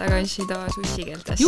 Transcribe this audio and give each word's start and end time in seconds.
tagasi 0.00 0.46
taas 0.48 0.78
ussikeeltesse. 0.80 1.44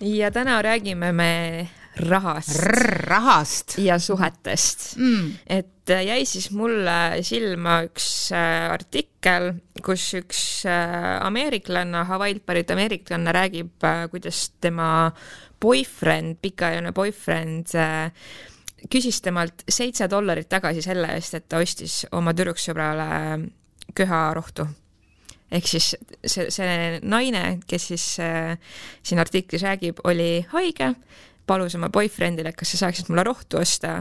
ja 0.00 0.30
täna 0.30 0.62
räägime 0.62 1.12
me 1.12 1.68
rahast. 1.96 2.62
rahast. 3.06 3.78
ja 3.78 3.98
suhetest 3.98 4.96
mm.. 4.96 5.32
et 5.46 5.88
jäi 5.88 6.24
siis 6.26 6.50
mulle 6.50 7.22
silma 7.24 7.80
üks 7.86 8.08
äh, 8.34 8.66
artikkel, 8.72 9.52
kus 9.84 10.08
üks 10.18 10.40
äh, 10.68 11.16
ameeriklane, 11.26 12.04
Hawaii'lt 12.08 12.44
pärit 12.46 12.72
ameeriklane 12.74 13.32
räägib, 13.32 13.76
äh, 13.84 14.06
kuidas 14.10 14.48
tema 14.60 15.12
boyfriend, 15.60 16.40
pikaajaline 16.42 16.92
boyfriend 16.92 17.72
küsis 18.92 19.22
temalt 19.24 19.64
seitse 19.68 20.08
dollarit 20.10 20.48
tagasi 20.48 20.82
selle 20.84 21.14
eest, 21.16 21.38
et 21.38 21.46
ta 21.48 21.62
ostis 21.64 22.02
oma 22.12 22.34
tüdruksõbrale 22.36 23.06
köharohtu 23.96 24.66
ehk 25.52 25.68
siis 25.70 25.92
see, 26.24 26.48
see 26.50 26.98
naine, 27.02 27.44
kes 27.68 27.90
siis 27.92 28.06
äh, 28.22 28.56
siin 29.02 29.22
artiklis 29.22 29.62
räägib, 29.66 30.02
oli 30.04 30.40
haige, 30.52 30.94
palus 31.46 31.76
oma 31.78 31.90
boyfriend'ile, 31.94 32.52
kas 32.56 32.74
sa 32.74 32.86
saaksid 32.86 33.12
mulle 33.12 33.26
rohtu 33.26 33.60
osta. 33.60 34.00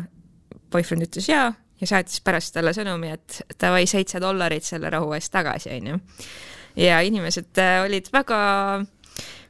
Boyfriend 0.72 1.05
ütles 1.05 1.30
jaa 1.30 1.52
ja 1.81 1.88
saatis 1.89 2.22
pärast 2.23 2.55
talle 2.55 2.73
sõnumi, 2.76 3.12
et 3.16 3.39
davai, 3.62 3.86
seitse 3.89 4.22
dollarit 4.23 4.66
selle 4.66 4.89
rahu 4.94 5.13
eest 5.17 5.34
tagasi, 5.34 5.73
onju. 5.76 6.00
ja 6.80 7.00
inimesed 7.08 7.62
äh, 7.62 7.77
olid 7.86 8.09
väga 8.14 8.39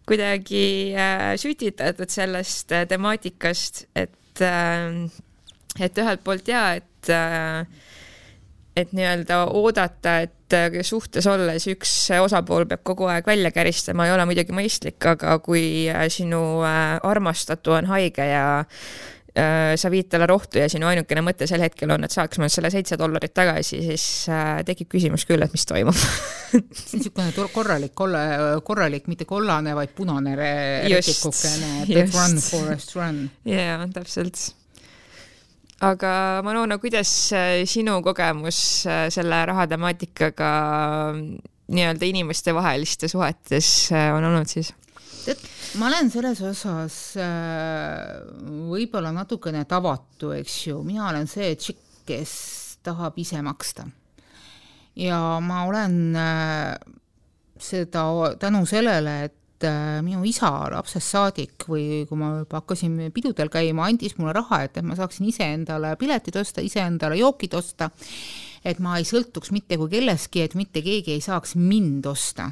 kuidagi 0.05 0.94
äh, 0.94 1.31
sütitatud 1.41 2.12
sellest 2.14 2.73
äh, 2.75 2.86
temaatikast, 2.89 3.88
et 3.95 4.22
et 5.80 6.00
ühelt 6.02 6.23
poolt 6.25 6.50
jaa, 6.52 6.73
et 6.75 7.09
et 8.76 8.92
nii-öelda 8.95 9.40
oodata, 9.56 10.20
et 10.26 10.56
äh, 10.56 10.78
suhtes 10.84 11.28
olles 11.31 11.68
üks 11.72 11.95
osapool 12.20 12.68
peab 12.70 12.84
kogu 12.88 13.09
aeg 13.12 13.28
välja 13.28 13.52
käristama, 13.56 14.08
ei 14.08 14.16
ole 14.16 14.28
muidugi 14.28 14.56
mõistlik, 14.56 15.00
aga 15.16 15.38
kui 15.44 15.88
äh, 15.92 16.06
sinu 16.12 16.62
äh, 16.68 16.96
armastatu 17.03 17.78
on 17.80 17.92
haige 17.94 18.31
ja 18.31 18.48
sa 19.36 19.90
viid 19.92 20.08
talle 20.08 20.30
rohtu 20.31 20.62
ja 20.62 20.70
sinu 20.72 20.88
ainukene 20.88 21.20
mõte 21.20 21.44
sel 21.44 21.59
hetkel 21.59 21.92
on, 21.92 22.06
et 22.08 22.14
saaks 22.14 22.40
mult 22.40 22.53
selle 22.53 22.70
seitse 22.72 22.96
dollarit 22.96 23.34
tagasi, 23.36 23.81
siis 23.84 24.06
tekib 24.64 24.88
küsimus 24.94 25.28
küll, 25.28 25.44
et 25.44 25.52
mis 25.52 25.68
toimub. 25.68 25.92
See 26.00 26.62
on 27.12 27.28
niisugune 27.28 27.50
korralik, 27.52 27.92
korralik, 28.64 29.12
mitte 29.12 29.28
kollane, 29.28 29.76
vaid 29.76 29.92
punane 29.98 30.40
retikukene, 30.40 31.81
et 31.84 32.16
run, 32.16 32.40
forest 32.48 32.96
run. 32.96 33.26
jaa, 33.44 33.81
täpselt 34.00 34.40
aga 35.84 36.42
Manona, 36.44 36.78
kuidas 36.80 37.09
äh, 37.36 37.66
sinu 37.68 38.00
kogemus 38.04 38.86
äh, 38.88 39.09
selle 39.12 39.42
rahatemaatikaga 39.50 40.50
nii-öelda 41.68 42.06
inimestevaheliste 42.08 43.09
suhetes 43.12 43.92
äh, 43.92 44.14
on 44.16 44.23
olnud 44.23 44.48
siis? 44.48 44.72
tead, 45.26 45.42
ma 45.81 45.90
olen 45.90 46.12
selles 46.14 46.40
osas 46.46 46.98
võib-olla 48.70 49.12
natukene 49.12 49.66
tavatu, 49.66 50.31
eks 50.38 50.59
ju, 50.68 50.81
mina 50.86 51.09
olen 51.09 51.28
see 51.28 51.56
tšikk, 51.58 51.81
kes 52.06 52.34
tahab 52.86 53.18
ise 53.18 53.42
maksta. 53.42 53.88
ja 54.96 55.20
ma 55.42 55.64
olen 55.66 55.98
seda 57.58 58.06
tänu 58.40 58.62
sellele, 58.70 59.23
et 59.26 59.40
et 59.56 59.67
äh, 59.70 60.02
minu 60.03 60.23
isa 60.28 60.50
lapsest 60.72 61.14
saadik 61.14 61.67
või 61.70 62.03
kui 62.09 62.20
ma 62.20 62.34
juba 62.42 62.59
hakkasin 62.59 62.98
pidudel 63.16 63.52
käima, 63.53 63.88
andis 63.88 64.17
mulle 64.20 64.34
raha, 64.36 64.66
et, 64.67 64.75
et 64.78 64.86
ma 64.86 64.97
saaksin 65.00 65.30
iseendale 65.31 65.94
piletid 66.00 66.36
osta, 66.42 66.64
iseendale 66.66 67.20
jookid 67.22 67.56
osta, 67.56 67.90
et 68.66 68.81
ma 68.84 68.97
ei 69.00 69.07
sõltuks 69.07 69.53
mitte 69.56 69.79
kui 69.79 69.91
kellestki, 69.94 70.44
et 70.44 70.59
mitte 70.59 70.84
keegi 70.84 71.16
ei 71.16 71.24
saaks 71.24 71.56
mind 71.56 72.06
osta 72.12 72.52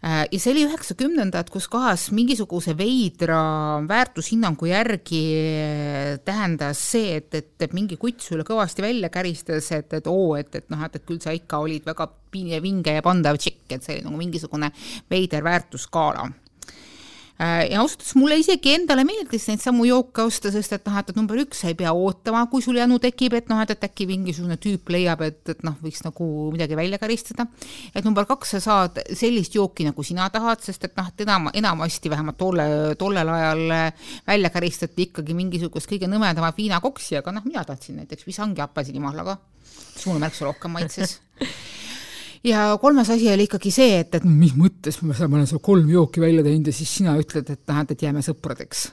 ja 0.00 0.38
see 0.40 0.52
oli 0.54 0.64
üheksakümnendad, 0.64 1.50
kus 1.52 1.66
kohas 1.68 2.06
mingisuguse 2.16 2.72
veidra 2.78 3.40
väärtushinnangu 3.88 4.70
järgi 4.70 5.22
äh, 5.36 6.12
tähendas 6.24 6.80
see, 6.94 7.18
et, 7.20 7.34
et, 7.34 7.52
et 7.60 7.76
mingi 7.76 7.98
kutt 8.00 8.24
sulle 8.24 8.46
kõvasti 8.48 8.84
välja 8.84 9.12
käristas, 9.12 9.68
et, 9.76 9.92
et 10.00 10.08
oo, 10.08 10.34
et, 10.40 10.54
et 10.56 10.70
noh, 10.72 10.86
et, 10.86 10.96
et 10.96 11.06
küll 11.06 11.20
sa 11.20 11.36
ikka 11.36 11.60
olid 11.60 11.88
väga 11.88 12.08
vinge 12.32 12.94
ja 12.94 13.02
pandav 13.04 13.36
tšikk, 13.40 13.66
et 13.74 13.84
see 13.84 13.98
oli 13.98 14.06
nagu 14.06 14.20
mingisugune 14.20 14.70
veider 15.10 15.44
väärtusskaala 15.44 16.30
Äh, 16.30 16.49
ja 17.40 17.80
ausalt 17.80 18.02
öeldes 18.02 18.14
mulle 18.18 18.36
isegi 18.40 18.74
endale 18.76 19.04
meeldis 19.08 19.46
neid 19.48 19.62
samu 19.62 19.86
jooke 19.88 20.26
osta, 20.28 20.50
sest 20.52 20.74
et 20.76 20.84
noh, 20.88 20.98
et, 21.00 21.12
number 21.16 21.38
üks, 21.40 21.62
sa 21.62 21.70
ei 21.70 21.76
pea 21.78 21.92
ootama, 21.96 22.42
kui 22.52 22.60
sul 22.64 22.76
janu 22.76 22.98
tekib, 23.00 23.32
et 23.38 23.48
noh, 23.48 23.62
et, 23.64 23.72
et 23.72 23.86
äkki 23.86 24.04
mingisugune 24.10 24.58
tüüp 24.60 24.92
leiab, 24.92 25.24
et, 25.24 25.40
et 25.48 25.64
noh, 25.64 25.78
võiks 25.80 26.04
nagu 26.04 26.28
midagi 26.52 26.76
välja 26.76 27.00
karistada. 27.00 27.46
et 27.94 28.04
number 28.04 28.28
kaks, 28.28 28.56
sa 28.56 28.60
saad 28.66 29.00
sellist 29.16 29.56
jooki, 29.56 29.88
nagu 29.88 30.04
sina 30.04 30.28
tahad, 30.32 30.60
sest 30.64 30.84
et 30.90 30.96
noh, 31.00 31.08
et 31.08 31.24
enam, 31.24 31.48
enamasti 31.56 32.12
vähemalt 32.12 32.38
tolle, 32.40 32.68
tollel 33.00 33.32
ajal 33.32 33.64
välja 34.26 34.52
karistati 34.52 35.08
ikkagi 35.08 35.36
mingisugust 35.38 35.88
kõige 35.88 36.10
nõmedamat 36.12 36.60
viinakoksi, 36.60 37.16
aga 37.22 37.32
noh, 37.38 37.46
mina 37.48 37.64
tahtsin 37.64 38.02
näiteks 38.02 38.28
visangi 38.28 38.60
apelsinimahlaga, 38.64 39.38
mis 39.96 40.08
mulle 40.10 40.26
märksa 40.28 40.50
rohkem 40.50 40.76
maitses 40.76 41.20
ja 42.44 42.78
kolmas 42.80 43.10
asi 43.10 43.28
oli 43.32 43.46
ikkagi 43.48 43.72
see, 43.74 44.00
et, 44.04 44.14
et 44.20 44.26
mis 44.26 44.54
mõttes 44.56 45.00
ma 45.04 45.14
olen 45.14 45.46
seal 45.48 45.62
kolm 45.64 45.88
jooki 45.92 46.22
välja 46.22 46.44
teinud 46.46 46.70
ja 46.70 46.74
siis 46.74 46.92
sina 47.00 47.16
ütled, 47.20 47.48
et 47.52 47.62
noh, 47.68 47.80
et 47.84 48.04
jääme 48.06 48.24
sõpradeks. 48.24 48.90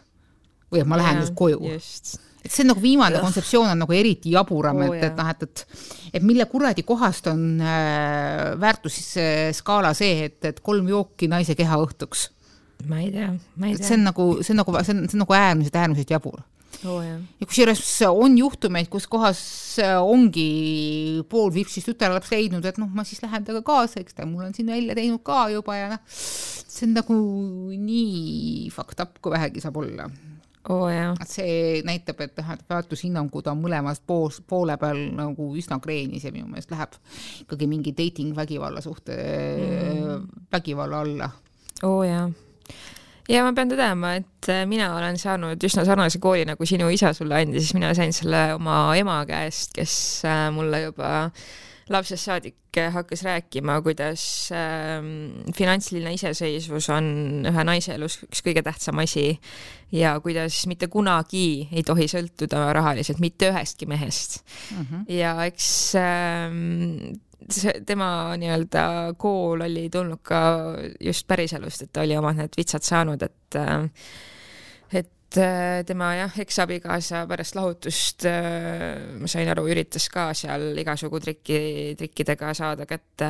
või 0.72 0.84
et 0.84 0.90
ma 0.90 1.00
lähen 1.00 1.22
nüüd 1.22 1.36
koju. 1.38 1.62
et 1.72 2.52
see 2.52 2.64
on 2.66 2.74
nagu 2.74 2.84
viimane 2.84 3.22
kontseptsioon 3.24 3.72
on 3.72 3.86
nagu 3.86 3.96
eriti 3.96 4.34
jaburam 4.36 4.84
oh,, 4.84 4.96
et, 4.96 5.08
et 5.10 5.20
noh, 5.20 5.32
et, 5.32 5.44
et 5.48 5.66
et 6.18 6.24
mille 6.24 6.46
kuradi 6.52 6.84
kohast 6.88 7.28
on 7.32 7.62
äh, 7.62 8.56
väärtusskaala 8.60 9.94
see, 9.98 10.28
et, 10.28 10.40
et 10.46 10.60
kolm 10.64 10.88
jooki 10.92 11.30
naise 11.32 11.56
keha 11.56 11.80
õhtuks. 11.84 12.30
ma 12.88 13.02
ei 13.04 13.12
tea, 13.12 13.32
ma 13.56 13.72
ei 13.72 13.80
tea. 13.80 13.88
see 13.88 14.00
on 14.00 14.08
nagu, 14.12 14.30
see 14.44 14.54
on 14.56 14.64
nagu, 14.64 14.78
see 14.84 14.96
on, 14.96 15.04
see 15.08 15.18
on 15.20 15.26
nagu 15.26 15.40
äärmiselt, 15.40 15.82
äärmiselt 15.84 16.16
jabur 16.18 16.44
oh,. 16.86 17.02
ja 17.02 17.48
kusjuures 17.48 17.84
on 18.10 18.38
juhtumeid, 18.38 18.90
kus 18.92 19.08
kohas 19.10 19.42
ongi 20.04 21.24
pool 21.30 21.52
vipsist 21.54 21.90
tütarlaps 21.90 22.32
leidnud, 22.34 22.66
et 22.66 22.80
noh, 22.82 22.92
ma 22.94 23.06
siis 23.08 23.22
lähen 23.24 23.46
temaga 23.48 23.66
kaasa, 23.72 24.02
eks 24.04 24.18
ta 24.18 24.28
mul 24.30 24.48
on 24.48 24.56
siin 24.58 24.70
välja 24.72 24.98
teinud 24.98 25.24
ka 25.26 25.48
juba 25.54 25.78
ja 25.80 25.92
noh, 25.96 26.04
see 26.14 26.88
on 26.88 26.98
nagu 26.98 27.20
nii 27.74 28.72
fucked 28.74 29.04
up, 29.04 29.22
kui 29.22 29.34
vähegi 29.34 29.64
saab 29.64 29.80
olla 29.82 30.10
oh,. 30.70 30.90
see 31.28 31.84
näitab, 31.88 32.22
et 32.26 32.42
noh, 32.42 32.52
et 32.56 32.66
väärtushinnangud 32.70 33.52
on 33.52 33.62
mõlemast 33.64 34.06
pool, 34.08 34.32
poole 34.48 34.78
peal 34.82 35.00
nagu 35.18 35.52
üsna 35.58 35.80
kreenis 35.84 36.28
ja 36.28 36.34
minu 36.36 36.50
meelest 36.52 36.74
läheb 36.74 36.98
ikkagi 37.46 37.70
mingi 37.70 37.96
dating 37.98 38.36
vägivalla 38.38 38.84
suhte 38.86 39.16
mm., 39.18 40.28
vägivalla 40.54 41.02
alla. 41.06 41.32
oo 41.84 42.02
oh, 42.02 42.06
jaa 42.08 42.28
ja 43.30 43.44
ma 43.46 43.54
pean 43.56 43.72
tõdema, 43.72 44.16
et 44.22 44.52
äh, 44.52 44.66
mina 44.70 44.90
olen 44.96 45.20
saanud 45.22 45.64
üsna 45.70 45.86
sarnase 45.88 46.22
kooli, 46.24 46.46
nagu 46.48 46.68
sinu 46.68 46.90
isa 46.94 47.14
sulle 47.18 47.42
andis, 47.42 47.74
mina 47.78 47.94
sain 47.98 48.14
selle 48.16 48.50
oma 48.58 48.82
ema 49.00 49.22
käest, 49.30 49.76
kes 49.78 49.96
äh, 50.28 50.48
mulle 50.56 50.88
juba 50.88 51.30
lapsest 51.90 52.28
saadik 52.28 52.78
äh, 52.78 52.92
hakkas 52.94 53.24
rääkima, 53.24 53.82
kuidas 53.82 54.50
äh, 54.52 55.00
finantsiline 55.56 56.14
iseseisvus 56.18 56.90
on 56.94 57.08
ühe 57.48 57.66
naise 57.68 57.96
elus 57.96 58.20
üks 58.28 58.44
kõige 58.46 58.64
tähtsam 58.66 59.00
asi 59.04 59.30
ja 59.96 60.18
kuidas 60.24 60.66
mitte 60.68 60.90
kunagi 60.92 61.70
ei 61.72 61.84
tohi 61.88 62.10
sõltuda 62.12 62.66
rahaliselt 62.76 63.22
mitte 63.24 63.52
ühestki 63.54 63.88
mehest 63.88 64.42
mm. 64.44 64.82
-hmm. 64.84 65.06
ja 65.16 65.34
eks 65.48 65.70
äh, 65.96 66.52
see 66.52 67.07
tema 67.88 68.36
nii-öelda 68.40 68.84
kool 69.20 69.62
oli 69.68 69.88
tulnud 69.92 70.24
ka 70.26 70.40
just 71.00 71.28
päriselust, 71.28 71.86
et 71.86 71.94
ta 71.94 72.04
oli 72.04 72.18
omad 72.20 72.42
need 72.42 72.58
vitsad 72.60 72.86
saanud, 72.88 73.24
et 73.24 73.62
et 74.98 75.38
tema 75.88 76.14
jah, 76.16 76.36
eksabikaasa 76.40 77.26
pärast 77.28 77.58
lahutust, 77.58 78.24
ma 79.20 79.28
sain 79.28 79.50
aru, 79.52 79.66
üritas 79.68 80.08
ka 80.12 80.30
seal 80.38 80.72
igasugu 80.80 81.20
trikki, 81.20 81.60
trikkidega 82.00 82.54
saada 82.56 82.88
kätte 82.88 83.28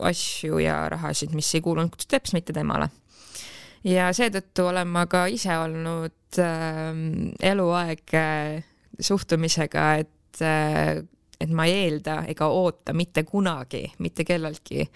asju 0.00 0.62
ja 0.64 0.78
rahasid, 0.88 1.34
mis 1.36 1.52
ei 1.54 1.64
kuulunud 1.64 2.08
teps 2.08 2.32
mitte 2.36 2.56
temale. 2.56 2.88
ja 3.84 4.08
seetõttu 4.16 4.70
olen 4.70 4.88
ma 4.88 5.04
ka 5.06 5.26
ise 5.28 5.52
olnud 5.60 6.40
äh, 6.40 6.88
eluaeg 7.52 8.16
suhtumisega, 9.00 9.88
et 10.00 10.40
äh, 10.40 11.04
et 11.44 11.52
ma 11.52 11.68
ei 11.68 11.84
eelda 11.84 12.22
ega 12.30 12.48
oota 12.52 12.94
mitte 12.96 13.24
kunagi 13.28 13.84
mitte 14.02 14.24
kelleltki, 14.26 14.88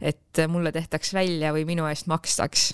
et 0.00 0.42
mulle 0.48 0.72
tehtaks 0.74 1.14
välja 1.14 1.52
või 1.54 1.66
minu 1.68 1.86
eest 1.90 2.08
makstaks. 2.10 2.72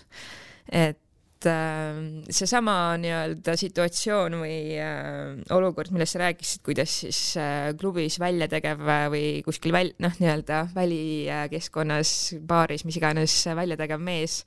et 0.68 1.46
äh, 1.48 1.98
seesama 2.34 2.96
nii-öelda 3.00 3.54
situatsioon 3.56 4.38
või 4.42 4.76
äh, 4.82 5.38
olukord, 5.56 5.92
millest 5.94 6.16
sa 6.16 6.22
rääkisid, 6.24 6.62
kuidas 6.66 6.98
siis 7.04 7.20
äh, 7.40 7.70
klubis 7.78 8.18
väljategev 8.20 8.84
või 9.12 9.40
kuskil 9.46 9.72
väl-, 9.74 9.94
noh, 10.02 10.14
nii-öelda 10.20 10.66
välikeskkonnas, 10.76 12.14
baaris, 12.46 12.84
mis 12.88 13.00
iganes 13.00 13.40
väljategev 13.56 14.02
mees 14.02 14.42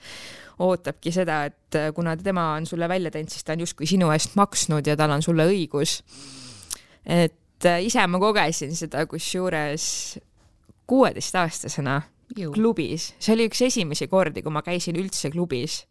ootabki 0.61 1.13
seda, 1.15 1.43
et 1.49 1.79
kuna 1.95 2.13
tema 2.19 2.51
on 2.53 2.67
sulle 2.69 2.89
välja 2.91 3.09
teinud, 3.11 3.31
siis 3.33 3.45
ta 3.47 3.55
on 3.55 3.63
justkui 3.63 3.89
sinu 3.89 4.11
eest 4.13 4.35
maksnud 4.37 4.85
ja 4.85 4.97
tal 4.99 5.15
on 5.15 5.23
sulle 5.25 5.47
õigus. 5.49 6.01
et 7.01 7.40
et 7.61 7.69
äh, 7.69 7.83
ise 7.85 8.01
ma 8.09 8.19
kogesin 8.21 8.73
seda 8.75 9.05
kusjuures 9.09 9.85
kuueteistaastasena 10.89 12.01
klubis, 12.55 13.11
see 13.19 13.35
oli 13.35 13.45
üks 13.49 13.61
esimesi 13.67 14.07
kordi, 14.11 14.41
kui 14.41 14.53
ma 14.53 14.63
käisin 14.65 14.97
üldse 14.99 15.31
klubis. 15.31 15.83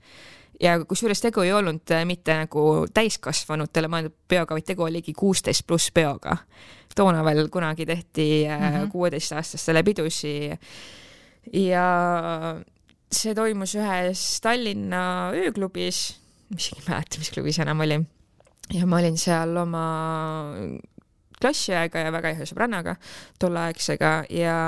Ja 0.60 0.74
kusjuures 0.84 1.22
tegu 1.22 1.44
ei 1.44 1.54
olnud 1.56 1.88
äh, 1.94 2.02
mitte 2.08 2.34
nagu 2.42 2.64
täiskasvanutele 2.92 3.88
mõeldud 3.92 4.16
peoga, 4.28 4.56
vaid 4.56 4.66
tegu 4.68 4.84
oligi 4.84 5.14
kuusteist 5.16 5.64
pluss 5.68 5.92
peoga. 5.94 6.36
toona 6.96 7.22
veel 7.24 7.48
kunagi 7.48 7.86
tehti 7.86 8.26
äh, 8.50 8.82
kuueteistaastastele 8.90 9.82
pidusi 9.86 10.50
ja 11.54 11.86
see 13.10 13.34
toimus 13.34 13.76
ühes 13.78 14.24
Tallinna 14.42 15.30
ööklubis, 15.38 16.02
mis 16.50 16.66
isegi 16.66 16.82
ei 16.82 16.88
mäleta, 16.90 17.22
mis 17.22 17.30
klubis 17.30 17.60
enam 17.62 17.80
oli. 17.86 18.00
ja 18.74 18.86
ma 18.86 18.98
olin 18.98 19.16
seal 19.18 19.56
oma 19.56 19.86
klassiaega 21.40 22.04
ja 22.06 22.12
väga 22.14 22.34
hea 22.36 22.48
sõbrannaga, 22.48 22.96
tolleaegsega 23.40 24.12
ja 24.34 24.58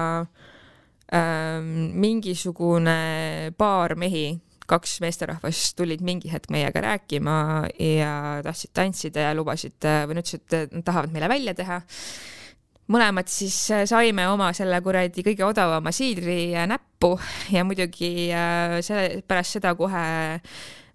ähm, 1.15 1.93
mingisugune 2.01 3.53
paar 3.59 3.97
mehi, 4.01 4.33
kaks 4.73 5.01
meesterahvast 5.05 5.77
tulid 5.77 6.05
mingi 6.07 6.31
hetk 6.33 6.53
meiega 6.55 6.81
rääkima 6.85 7.39
ja 7.77 8.13
tahtsid 8.45 8.73
tantsida 8.77 9.29
ja 9.29 9.33
lubasid 9.37 9.77
või 9.83 10.17
nad 10.17 10.23
ütlesid, 10.25 10.47
et 10.49 10.77
nad 10.79 10.87
tahavad 10.87 11.13
meile 11.13 11.29
välja 11.29 11.55
teha. 11.59 11.83
mõlemad 12.93 13.29
siis 13.31 13.57
saime 13.89 14.29
oma 14.29 14.53
selle 14.53 14.81
kuradi 14.83 15.23
kõige 15.25 15.45
odavama 15.45 15.93
siidri 15.93 16.53
näppu 16.69 17.19
ja 17.53 17.65
muidugi 17.65 18.31
äh, 18.33 18.79
selle, 18.81 19.23
pärast 19.29 19.59
seda 19.59 19.75
kohe 19.75 20.07
äh, 20.37 20.41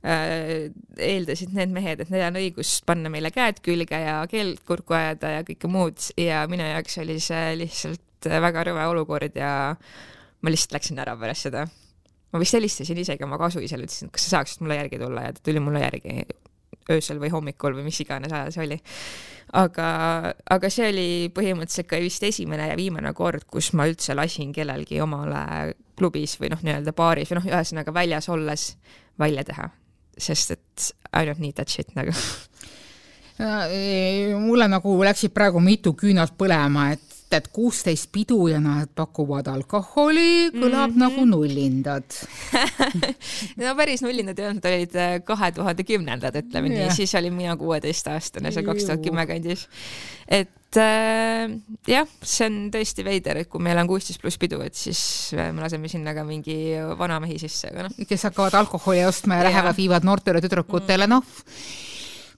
eeldasid 0.06 1.56
need 1.58 1.74
mehed, 1.74 2.04
et 2.04 2.12
neil 2.14 2.28
on 2.28 2.38
õigus 2.40 2.78
panna 2.86 3.10
meile 3.12 3.32
käed 3.34 3.60
külge 3.66 3.98
ja 3.98 4.20
keeld 4.30 4.62
kurku 4.68 4.96
ajada 4.96 5.38
ja 5.38 5.46
kõike 5.48 5.70
muud 5.72 6.12
ja 6.22 6.44
minu 6.50 6.66
jaoks 6.68 7.00
oli 7.02 7.18
see 7.24 7.56
lihtsalt 7.64 8.30
väga 8.30 8.68
rõve 8.70 8.86
olukord 8.92 9.36
ja 9.38 9.52
ma 10.42 10.54
lihtsalt 10.54 10.78
läksin 10.78 11.02
ära 11.02 11.18
pärast 11.18 11.48
seda. 11.50 11.66
ma 12.32 12.40
vist 12.40 12.54
helistasin 12.54 13.00
isegi 13.02 13.26
oma 13.26 13.40
kasuisale, 13.42 13.88
ütlesin, 13.88 14.12
kas 14.14 14.28
sa 14.28 14.38
saaksid 14.38 14.62
mulle 14.62 14.78
järgi 14.78 15.00
tulla 15.02 15.26
ja 15.26 15.34
ta 15.34 15.42
tuli 15.44 15.64
mulle 15.64 15.82
järgi 15.82 16.28
öösel 16.94 17.20
või 17.20 17.32
hommikul 17.34 17.76
või 17.76 17.88
mis 17.88 18.00
iganes 18.04 18.32
ajal 18.32 18.54
see 18.54 18.64
oli. 18.68 18.78
aga, 19.58 19.88
aga 20.56 20.72
see 20.72 20.92
oli 20.92 21.10
põhimõtteliselt 21.34 21.90
ka 21.90 22.00
vist 22.04 22.24
esimene 22.24 22.70
ja 22.70 22.78
viimane 22.78 23.12
kord, 23.18 23.48
kus 23.50 23.74
ma 23.74 23.90
üldse 23.90 24.16
lasin 24.16 24.54
kellelgi 24.54 25.02
omale 25.02 25.74
klubis 25.98 26.38
või 26.40 26.54
noh, 26.54 26.62
nii-öelda 26.62 26.94
baaris 26.94 27.34
või 27.34 27.42
noh, 27.42 27.50
ühesõnaga 27.50 27.96
väljas 27.96 28.30
olles 28.30 28.70
välja 29.18 29.44
teha 29.48 29.72
sest 30.18 30.52
et 30.58 30.92
I 31.14 31.26
don't 31.26 31.40
need 31.40 31.56
that 31.56 31.70
shit 31.70 31.94
nagu. 31.98 32.14
Mulle 34.42 34.66
nagu 34.72 34.96
läksid 35.06 35.32
praegu 35.36 35.62
mitu 35.62 35.94
küünalt 35.94 36.34
põlema, 36.40 36.90
et 36.98 37.07
et 37.36 37.48
kuusteist 37.52 38.08
pidu 38.14 38.40
ja 38.48 38.60
nad 38.64 38.92
pakuvad 38.96 39.50
alkoholi, 39.52 40.50
kõlab 40.54 40.94
mm 40.94 40.96
-hmm. 40.96 41.02
nagu 41.02 41.26
nullindad 41.28 42.20
no 43.60 43.74
päris 43.76 44.04
nullindad 44.06 44.40
ei 44.40 44.48
olnud, 44.48 44.68
olid 44.72 44.96
äh, 44.96 45.16
kahe 45.28 45.52
tuhande 45.52 45.84
kümnendad, 45.84 46.36
ütleme 46.40 46.72
yeah. 46.72 46.88
nii, 46.88 46.96
siis 46.96 47.16
olin 47.20 47.34
mina 47.34 47.58
kuueteistaastane, 47.58 48.52
seal 48.52 48.66
kaks 48.66 48.88
tuhat 48.88 49.04
kümme 49.04 49.28
kandis. 49.28 49.68
et 50.28 50.80
äh, 50.80 51.52
jah, 51.88 52.08
see 52.24 52.48
on 52.48 52.72
tõesti 52.72 53.04
veider, 53.04 53.44
et 53.44 53.52
kui 53.52 53.64
meil 53.64 53.78
on 53.78 53.88
kuusteist 53.88 54.22
pluss 54.22 54.38
pidu, 54.38 54.62
et 54.62 54.76
siis 54.76 55.34
äh, 55.36 55.52
me 55.52 55.62
laseme 55.66 55.92
sinna 55.92 56.14
ka 56.14 56.24
mingi 56.24 56.78
vanamehi 56.98 57.40
sisse, 57.40 57.74
aga 57.74 57.90
noh. 57.90 58.00
kes 58.08 58.24
hakkavad 58.30 58.54
alkoholi 58.54 59.04
ostma 59.06 59.42
ja 59.42 59.50
lähevad, 59.50 59.76
viivad 59.78 60.08
noortele 60.08 60.42
tüdrukutele, 60.42 61.08
noh 61.08 61.24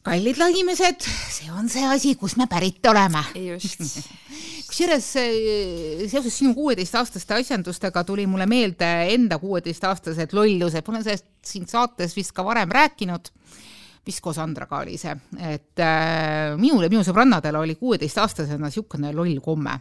kallid 0.06 0.38
inimesed, 0.50 1.04
see 1.04 1.52
on 1.52 1.68
see 1.70 1.84
asi, 1.86 2.16
kust 2.16 2.38
me 2.40 2.48
pärit 2.50 2.86
oleme. 2.88 3.24
just. 3.36 3.82
Kusjuures 4.70 5.08
eh, 5.18 6.04
seoses 6.08 6.36
sinu 6.38 6.54
kuueteistaastaste 6.54 7.40
asjandustega 7.40 8.04
tuli 8.06 8.28
mulle 8.30 8.46
meelde 8.46 8.90
enda 9.16 9.40
kuueteistaastased 9.42 10.36
lollused, 10.38 10.86
ma 10.86 10.94
olen 10.94 11.06
sellest 11.08 11.26
siin 11.46 11.66
saates 11.68 12.14
vist 12.16 12.36
ka 12.38 12.46
varem 12.46 12.70
rääkinud, 12.70 13.32
vist 14.06 14.22
koos 14.22 14.38
Andraga 14.38 14.84
oli 14.84 15.00
see, 15.02 15.16
et 15.42 15.82
äh, 15.82 16.54
minul 16.62 16.86
ja 16.86 16.92
minu 16.94 17.02
sõbrannadel 17.08 17.58
oli 17.60 17.80
kuueteistaastasena 17.82 18.70
niisugune 18.70 19.12
loll 19.18 19.42
komme 19.44 19.80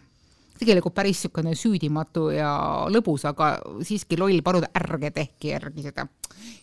tegelikult 0.59 0.95
päris 0.95 1.19
niisugune 1.19 1.55
süüdimatu 1.59 2.29
ja 2.35 2.51
lõbus, 2.93 3.25
aga 3.29 3.57
siiski 3.87 4.19
loll 4.19 4.43
paluda, 4.45 4.71
ärge 4.79 5.11
tehke 5.15 5.53
järgi 5.53 5.85
seda. 5.87 6.07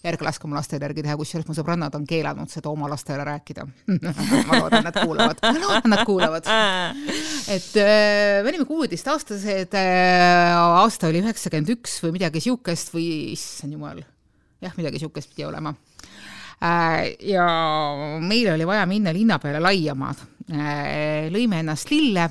ärge 0.05 0.25
laske 0.25 0.47
oma 0.47 0.57
lastele 0.59 0.85
järgi 0.87 1.03
teha, 1.03 1.15
kusjuures 1.19 1.47
mu 1.47 1.55
sõbrannad 1.57 1.95
on 1.97 2.05
keelanud 2.07 2.51
seda 2.51 2.69
oma 2.71 2.89
lastele 2.89 3.25
rääkida 3.27 3.65
ma 4.47 4.59
loodan, 4.61 4.85
nad 4.85 4.99
kuulavad, 4.99 5.41
ma 5.43 5.53
loodan, 5.59 5.89
nad 5.91 6.03
kuulavad. 6.07 6.51
et 7.55 7.71
äh, 7.81 8.43
me 8.43 8.51
olime 8.51 8.67
kuueteistaastased, 8.69 9.75
äh, 9.79 10.53
aasta 10.55 11.09
oli 11.11 11.23
üheksakümmend 11.23 11.73
üks 11.77 11.99
või 12.05 12.15
midagi 12.19 12.43
siukest 12.43 12.93
või 12.95 13.09
issand 13.33 13.75
jumal, 13.75 13.99
jah, 14.63 14.77
midagi 14.79 15.03
siukest 15.03 15.33
pidi 15.33 15.47
olema 15.47 15.75
äh, 16.63 17.15
ja 17.31 17.49
meil 18.23 18.53
oli 18.55 18.67
vaja 18.67 18.87
minna 18.89 19.13
linna 19.15 19.39
peale 19.39 19.63
laiama. 19.63 20.15
lõime 20.45 21.63
ennast 21.63 21.89
lille 21.89 22.29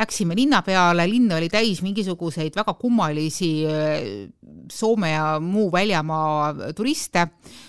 läksime 0.00 0.36
linna 0.36 0.62
peale, 0.64 1.04
linn 1.08 1.32
oli 1.36 1.48
täis 1.52 1.82
mingisuguseid 1.84 2.56
väga 2.56 2.74
kummalisi 2.80 3.50
äh, 3.68 3.98
Soome 4.70 5.10
ja 5.10 5.40
muu 5.42 5.66
väljamaa 5.72 6.70
turiste, 6.78 7.24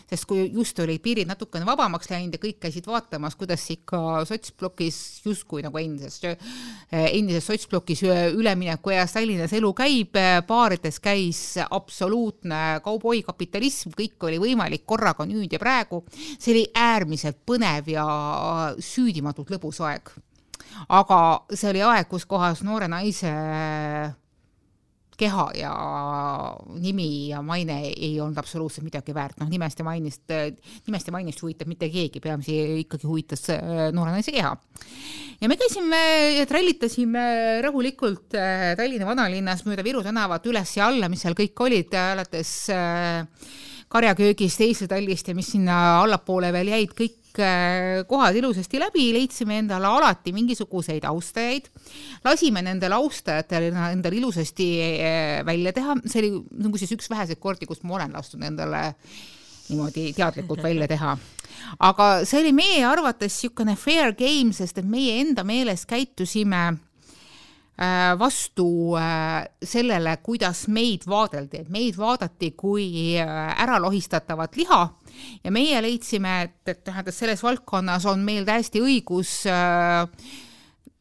sest 0.09 0.27
kui 0.29 0.43
just 0.53 0.77
olid 0.83 1.01
piirid 1.01 1.29
natukene 1.29 1.65
vabamaks 1.65 2.11
läinud 2.11 2.35
ja 2.37 2.41
kõik 2.41 2.59
käisid 2.61 2.85
vaatamas, 2.85 3.35
kuidas 3.39 3.63
ikka 3.73 4.21
sotsblokis 4.29 4.99
justkui 5.25 5.63
nagu 5.65 5.81
endises, 5.81 6.19
äh, 6.29 7.07
endises 7.09 7.47
sotsblokis 7.49 8.05
ülemineku 8.05 8.93
eas 8.93 9.15
Tallinnas 9.17 9.53
elu 9.57 9.73
käib, 9.77 10.17
baarides 10.47 11.01
käis 11.03 11.41
absoluutne 11.63 12.81
kauboikapitalism, 12.85 13.95
kõik 13.97 14.29
oli 14.29 14.41
võimalik 14.41 14.85
korraga 14.85 15.25
nüüd 15.29 15.51
ja 15.51 15.61
praegu. 15.61 16.03
see 16.37 16.53
oli 16.53 16.65
äärmiselt 16.75 17.41
põnev 17.45 17.89
ja 17.89 18.05
süüdimatult 18.79 19.49
lõbus 19.57 19.81
aeg 19.85 20.13
aga 20.89 21.21
see 21.53 21.69
oli 21.69 21.85
aeg, 21.85 22.09
kus 22.11 22.25
kohas 22.29 22.63
noore 22.65 22.89
naise 22.91 23.31
keha 25.21 25.45
ja 25.57 25.71
nimi 26.81 27.29
ja 27.29 27.41
maine 27.45 27.77
ei 27.91 28.15
olnud 28.21 28.39
absoluutselt 28.41 28.85
midagi 28.87 29.13
väärt, 29.13 29.37
noh 29.41 29.49
nimest 29.51 29.81
ja 29.81 29.85
mainist, 29.85 30.33
nimest 30.87 31.09
ja 31.09 31.15
mainist 31.15 31.43
huvitab 31.43 31.69
mitte 31.69 31.89
keegi, 31.93 32.21
peamisi 32.23 32.57
ikkagi 32.81 33.09
huvitas 33.09 33.45
äh, 33.53 33.89
noore 33.93 34.15
naise 34.15 34.33
keha. 34.33 34.55
ja 35.41 35.49
me 35.51 35.57
käisime 35.61 36.01
ja 36.39 36.45
trallitasime 36.49 37.25
rahulikult 37.65 38.37
äh, 38.39 38.71
Tallinna 38.79 39.09
vanalinnas 39.09 39.65
mööda 39.67 39.85
Viru 39.85 40.03
tänavat 40.05 40.47
üles 40.49 40.77
ja 40.77 40.89
alla, 40.89 41.09
mis 41.11 41.25
seal 41.25 41.37
kõik 41.37 41.65
olid, 41.67 41.93
alates 42.01 42.55
äh, 42.73 43.21
karjaköögist, 43.91 44.63
Eesli-Tallist 44.63 45.29
ja 45.29 45.37
mis 45.37 45.53
sinna 45.53 45.81
allapoole 46.01 46.53
veel 46.55 46.73
jäid, 46.73 46.95
kõik 46.97 47.20
kohad 48.07 48.35
ilusasti 48.35 48.79
läbi, 48.81 49.07
leidsime 49.15 49.59
endale 49.61 49.87
alati 49.87 50.33
mingisuguseid 50.35 51.05
austajaid, 51.07 51.69
lasime 52.25 52.63
nendel 52.65 52.95
austajatel 52.97 53.69
endale 53.71 54.17
ilusasti 54.19 54.69
äh, 54.81 55.45
välja 55.47 55.73
teha, 55.73 55.95
see 56.05 56.23
oli 56.23 56.31
nagu 56.65 56.81
siis 56.81 56.91
üks 56.97 57.09
väheseid 57.11 57.39
kordi, 57.39 57.69
kus 57.69 57.83
ma 57.83 57.99
olen 57.99 58.15
lasknud 58.17 58.47
endale 58.51 58.83
niimoodi 59.71 60.11
teadlikult 60.17 60.63
välja 60.63 60.87
teha. 60.91 61.17
aga 61.79 62.07
see 62.27 62.41
oli 62.41 62.53
meie 62.55 62.85
arvates 62.85 63.37
niisugune 63.37 63.75
fair 63.79 64.15
game, 64.17 64.53
sest 64.53 64.81
et 64.81 64.87
meie 64.87 65.19
enda 65.21 65.45
meelest 65.47 65.87
käitusime 65.87 66.63
äh, 66.67 68.11
vastu 68.19 68.97
sellele, 69.63 70.17
kuidas 70.23 70.67
meid 70.67 71.07
vaadeldi, 71.07 71.63
et 71.63 71.69
meid 71.69 71.97
vaadati 71.97 72.51
kui 72.57 73.15
äralohistatavat 73.19 74.59
liha 74.59 74.83
ja 75.43 75.51
meie 75.53 75.81
leidsime, 75.83 76.37
et, 76.47 76.61
et 76.67 76.83
tähendab, 76.85 77.15
selles 77.15 77.43
valdkonnas 77.43 78.05
on 78.09 78.23
meil 78.25 78.47
täiesti 78.47 78.81
õigus 78.83 79.41
äh, 79.49 80.05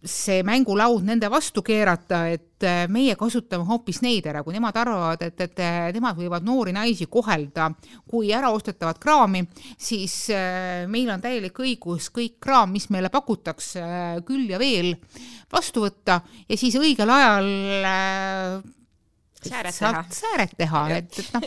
see 0.01 0.41
mängulaud 0.47 1.05
nende 1.05 1.29
vastu 1.33 1.63
keerata, 1.65 2.23
et 2.33 2.65
äh, 2.65 2.87
meie 2.89 3.17
kasutame 3.21 3.67
hoopis 3.69 4.01
neid 4.05 4.27
ära, 4.31 4.43
kui 4.45 4.57
nemad 4.57 4.77
arvavad, 4.81 5.23
et, 5.27 5.45
et 5.45 5.63
nemad 5.97 6.17
võivad 6.17 6.47
noori 6.47 6.73
naisi 6.77 7.07
kohelda 7.11 7.69
kui 8.09 8.33
äraostetavat 8.37 9.01
kraami, 9.03 9.45
siis 9.77 10.17
äh, 10.33 10.89
meil 10.89 11.13
on 11.13 11.21
täielik 11.21 11.61
õigus 11.61 12.09
kõik 12.15 12.39
kraam, 12.41 12.73
mis 12.73 12.89
meile 12.93 13.13
pakutakse, 13.13 13.85
küll 14.27 14.49
ja 14.51 14.61
veel 14.61 14.95
vastu 15.53 15.85
võtta 15.85 16.23
ja 16.49 16.61
siis 16.61 16.81
õigel 16.81 17.13
ajal 17.13 17.51
sääret 19.49 19.77
teha. 19.79 20.03
sääret 20.15 20.55
teha, 20.59 20.83
et, 20.97 21.19
et 21.19 21.31
noh, 21.35 21.45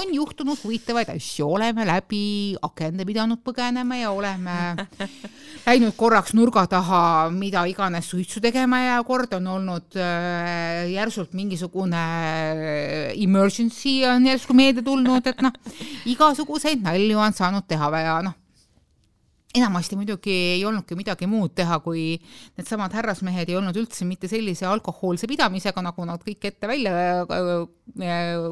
on 0.00 0.12
juhtunud 0.14 0.60
huvitavaid 0.64 1.10
asju, 1.14 1.48
oleme 1.56 1.86
läbi 1.88 2.24
akende 2.62 3.06
pidanud 3.08 3.42
põgenema 3.44 3.98
ja 4.00 4.12
oleme 4.14 4.56
läinud 5.68 5.96
korraks 5.96 6.34
nurga 6.36 6.66
taha, 6.70 7.02
mida 7.34 7.64
iganes 7.70 8.08
suitsu 8.10 8.42
tegema 8.44 8.80
ja 8.84 9.00
kord 9.06 9.34
on 9.38 9.50
olnud 9.56 9.98
äh, 10.00 10.84
järsult 10.92 11.34
mingisugune 11.36 12.04
äh, 12.04 13.12
emergency 13.16 14.00
on 14.08 14.30
järsku 14.30 14.56
meelde 14.56 14.84
tulnud, 14.86 15.26
et 15.26 15.44
noh, 15.44 15.52
igasuguseid 16.10 16.84
nalju 16.84 17.20
on 17.20 17.36
saanud 17.36 17.68
teha 17.68 17.92
ja 18.00 18.16
noh, 18.24 18.38
enamasti 19.54 19.98
muidugi 19.98 20.34
ei 20.56 20.64
olnudki 20.66 20.96
midagi 20.98 21.28
muud 21.30 21.54
teha, 21.58 21.78
kui 21.84 22.16
needsamad 22.58 22.94
härrasmehed 22.96 23.52
ei 23.52 23.58
olnud 23.60 23.76
üldse 23.78 24.06
mitte 24.08 24.30
sellise 24.30 24.66
alkohoolse 24.70 25.28
pidamisega, 25.30 25.84
nagu 25.84 26.08
nad 26.08 26.24
kõik 26.26 26.48
ette 26.50 26.70
välja 26.70 26.96
äh, 27.22 27.54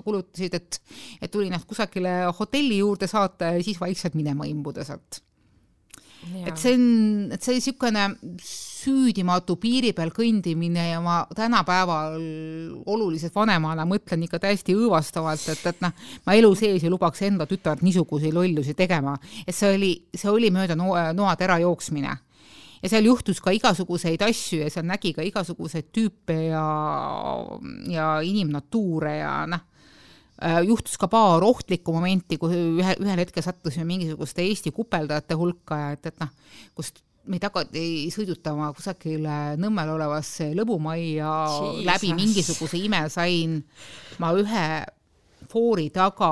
kulutasid, 0.07 0.57
et 0.61 0.81
et 1.23 1.31
tuli 1.33 1.51
ennast 1.51 1.69
kusagile 1.71 2.23
hotelli 2.39 2.79
juurde 2.83 3.11
saata 3.11 3.55
ja 3.57 3.67
siis 3.67 3.81
vaikselt 3.81 4.19
minema 4.19 4.47
imbuda 4.51 4.87
sealt 4.87 5.23
et 6.47 6.59
see 6.61 6.77
on, 6.77 6.85
et 7.35 7.43
see 7.43 7.59
niisugune 7.59 8.07
süüdimatu 8.83 9.57
piiri 9.63 9.93
peal 9.97 10.11
kõndimine 10.15 10.89
ja 10.91 11.01
ma 11.05 11.23
tänapäeval 11.37 12.19
oluliselt 12.91 13.35
vanemana 13.35 13.87
mõtlen 13.89 14.27
ikka 14.27 14.41
täiesti 14.43 14.77
õõvastavalt, 14.77 15.47
et, 15.55 15.65
et 15.71 15.81
noh, 15.85 15.95
ma 16.27 16.37
elu 16.39 16.53
sees 16.59 16.85
ei 16.85 16.93
lubaks 16.93 17.23
enda 17.29 17.47
tütart 17.51 17.85
niisuguseid 17.87 18.35
lollusi 18.35 18.75
tegema, 18.79 19.17
et 19.47 19.55
see 19.57 19.75
oli, 19.77 19.93
see 20.15 20.31
oli 20.31 20.53
mööda 20.55 20.77
noa, 20.79 21.11
noatera 21.17 21.59
jooksmine. 21.63 22.17
Ja 22.83 22.91
seal 22.91 23.07
juhtus 23.07 23.39
ka 23.39 23.53
igasuguseid 23.55 24.23
asju 24.27 24.65
ja 24.65 24.71
seal 24.75 24.89
nägi 24.89 25.13
ka 25.15 25.23
igasuguseid 25.23 25.93
tüüpe 25.95 26.39
ja, 26.49 26.65
ja 27.87 28.09
inimnatuure 28.27 29.21
ja 29.21 29.37
noh, 29.47 29.69
Äh, 30.43 30.65
juhtus 30.67 30.97
ka 30.99 31.07
paar 31.07 31.45
ohtlikku 31.47 31.93
momenti, 31.95 32.39
kui 32.41 32.57
ühe, 32.57 32.95
ühel 32.99 33.21
hetkel 33.21 33.45
sattusime 33.45 33.85
mingisuguste 33.87 34.43
Eesti 34.43 34.73
kupeldajate 34.75 35.37
hulka 35.39 35.79
ja 35.79 35.91
et, 35.95 36.09
et 36.11 36.19
noh, 36.19 36.33
kust 36.75 36.99
meid 37.31 37.45
hakati 37.47 37.85
sõidutama 38.13 38.73
kusagile 38.77 39.55
Nõmmel 39.61 39.93
olevasse 39.95 40.51
lõbumajja 40.59 41.31
läbi 41.87 42.11
mingisuguse 42.19 42.81
ime 42.81 43.05
sain 43.13 43.61
ma 44.23 44.33
ühe 44.35 44.67
foori 45.53 45.89
taga 45.93 46.31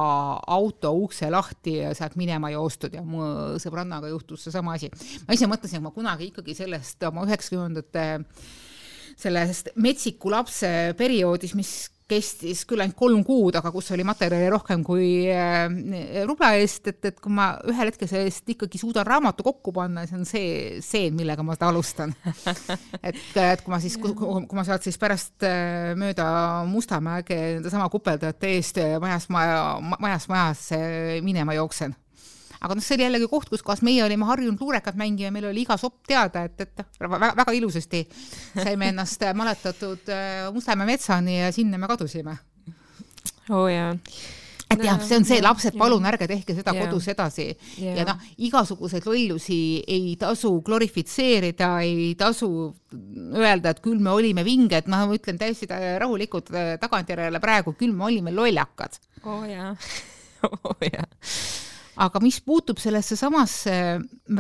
auto 0.49 0.93
ukse 1.05 1.29
lahti 1.33 1.77
ja 1.83 1.93
sealt 1.97 2.17
minema 2.19 2.51
joostud 2.55 2.95
ja 2.97 3.03
mu 3.05 3.23
sõbrannaga 3.61 4.11
juhtus 4.11 4.47
seesama 4.47 4.77
asi. 4.79 4.91
ma 5.27 5.37
ise 5.37 5.49
mõtlesin, 5.51 5.81
et 5.81 5.85
ma 5.85 5.95
kunagi 5.95 6.31
ikkagi 6.31 6.57
sellest 6.57 7.03
oma 7.09 7.27
üheksakümnendate 7.29 8.07
sellest 9.21 9.75
metsiku 9.77 10.33
lapse 10.33 10.71
perioodis, 10.99 11.55
mis 11.59 11.75
kestis 12.11 12.65
küll 12.69 12.83
ainult 12.83 12.99
kolm 12.99 13.23
kuud, 13.27 13.57
aga 13.61 13.73
kus 13.75 13.91
oli 13.95 14.05
materjali 14.07 14.51
rohkem 14.53 14.83
kui 14.87 15.29
äh, 15.31 15.67
rubla 16.29 16.53
eest, 16.59 16.91
et, 16.91 17.01
et 17.13 17.21
kui 17.23 17.33
ma 17.35 17.53
ühel 17.71 17.93
hetkel 17.93 18.11
sellest 18.11 18.51
ikkagi 18.55 18.81
suudan 18.81 19.07
raamatu 19.07 19.47
kokku 19.47 19.75
panna, 19.77 20.07
see 20.09 20.19
on 20.19 20.27
see 20.29 20.51
seen, 20.85 21.17
millega 21.19 21.45
ma 21.47 21.57
seda 21.57 21.71
alustan. 21.71 22.15
et, 23.09 23.23
et 23.35 23.65
kui 23.65 23.75
ma 23.75 23.81
siis, 23.83 23.97
kui 24.01 24.59
ma 24.59 24.67
sealt 24.67 24.87
siis 24.87 25.01
pärast 25.01 25.47
äh, 25.47 25.95
mööda 25.99 26.29
Mustamäge 26.71 27.41
sedasama 27.61 27.89
kupeldajate 27.93 28.55
eest 28.59 28.79
majast 29.03 29.33
maja, 29.33 29.65
majast 29.81 30.31
majasse 30.31 30.79
minema 31.25 31.57
jooksen 31.59 31.97
aga 32.61 32.77
noh, 32.77 32.85
see 32.85 32.99
oli 32.99 33.07
jällegi 33.07 33.29
koht, 33.31 33.49
kus 33.53 33.65
kohas 33.65 33.85
meie 33.87 34.03
olime 34.05 34.29
harjunud 34.29 34.61
luurekat 34.61 34.99
mängima, 35.01 35.33
meil 35.35 35.49
oli 35.51 35.65
iga 35.65 35.79
sopp 35.81 36.03
teada, 36.09 36.45
et, 36.49 36.61
et 36.67 36.85
väga, 37.01 37.33
väga 37.41 37.57
ilusasti 37.57 38.05
saime 38.59 38.91
ennast 38.93 39.25
maletatud 39.37 40.13
äh, 40.13 40.51
Mustamäe 40.55 40.93
metsani 40.93 41.41
ja 41.41 41.53
sinna 41.55 41.81
me 41.81 41.89
kadusime. 41.91 42.37
oo 43.51 43.65
oh, 43.65 43.71
jaa 43.71 43.95
et 44.71 44.85
jah, 44.87 45.01
see 45.03 45.19
on 45.19 45.25
see, 45.27 45.41
lapsed, 45.43 45.75
palun 45.79 46.05
ärge 46.07 46.29
tehke 46.31 46.55
seda 46.55 46.75
yeah. 46.77 46.87
kodus 46.87 47.09
edasi 47.11 47.47
yeah. 47.49 47.97
ja 47.99 48.05
noh, 48.07 48.21
igasuguseid 48.47 49.07
lollusi 49.09 49.59
ei 49.83 50.13
tasu 50.21 50.53
glorifitseerida, 50.67 51.73
ei 51.87 52.13
tasu 52.19 52.51
öelda, 53.35 53.73
et 53.73 53.83
küll 53.83 53.99
me 54.03 54.15
olime 54.15 54.45
vinged, 54.47 54.87
ma 54.93 55.03
ütlen 55.11 55.41
täiesti 55.41 55.67
rahulikult 55.71 56.53
äh, 56.55 56.77
tagantjärele 56.83 57.43
praegu, 57.43 57.75
küll 57.79 57.97
me 57.97 58.07
olime 58.11 58.35
lollakad. 58.37 59.01
oo 59.25 59.41
oh, 59.41 59.49
jaa 59.49 59.75
oo 60.47 60.55
oh, 60.71 60.87
jaa 60.87 61.09
aga 62.01 62.21
mis 62.25 62.39
puutub 62.45 62.81
sellesse 62.81 63.17
samasse 63.19 63.73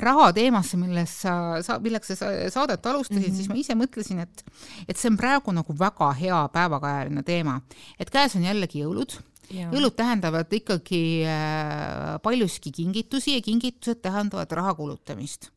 raha 0.01 0.31
teemasse, 0.37 0.79
millest 0.81 1.25
sa, 1.27 1.35
sa, 1.65 1.79
milleks 1.83 2.15
sa 2.15 2.31
saadet 2.53 2.87
alustasid 2.87 3.23
mm, 3.23 3.31
-hmm. 3.31 3.37
siis 3.37 3.49
ma 3.51 3.59
ise 3.61 3.77
mõtlesin, 3.77 4.23
et, 4.25 4.45
et 4.89 4.97
see 4.97 5.11
on 5.13 5.19
praegu 5.21 5.53
nagu 5.53 5.77
väga 5.79 6.13
hea 6.21 6.41
päevakajaline 6.55 7.23
teema, 7.27 7.61
et 7.99 8.11
käes 8.11 8.37
on 8.37 8.47
jällegi 8.49 8.85
jõulud 8.85 9.21
Ja. 9.51 9.67
jõulud 9.67 9.97
tähendavad 9.99 10.53
ikkagi 10.55 11.27
äh, 11.27 12.21
paljuski 12.23 12.71
kingitusi 12.71 13.33
ja 13.35 13.43
kingitused 13.43 13.99
tähendavad 13.99 14.53
raha 14.53 14.75
kulutamist. 14.79 15.51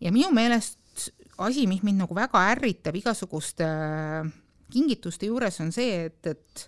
ja 0.00 0.10
minu 0.10 0.32
meelest 0.34 1.12
asi, 1.38 1.66
mis 1.66 1.84
mind 1.86 2.02
nagu 2.02 2.14
väga 2.14 2.42
ärritab 2.50 2.98
igasuguste 2.98 3.62
äh, 3.62 4.32
kingituste 4.72 5.30
juures, 5.30 5.60
on 5.60 5.70
see, 5.72 6.06
et, 6.08 6.26
et 6.26 6.66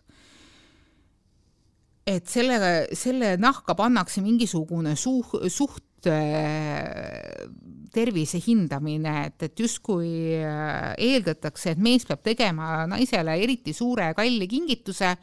et 2.08 2.28
selle, 2.30 2.58
selle 2.96 3.34
nahka 3.40 3.74
pannakse 3.76 4.22
mingisugune 4.24 4.94
suh-, 4.96 5.36
suht 5.52 6.08
äh, 6.08 7.48
tervise 7.92 8.40
hindamine, 8.40 9.14
et, 9.28 9.44
et 9.48 9.60
justkui 9.60 10.38
äh, 10.38 10.94
eeldatakse, 11.08 11.74
et 11.74 11.82
mees 11.82 12.06
peab 12.08 12.22
tegema 12.24 12.86
naisele 12.88 13.36
eriti 13.42 13.74
suure 13.76 14.12
kalli 14.16 14.48
kingituse 14.48 15.14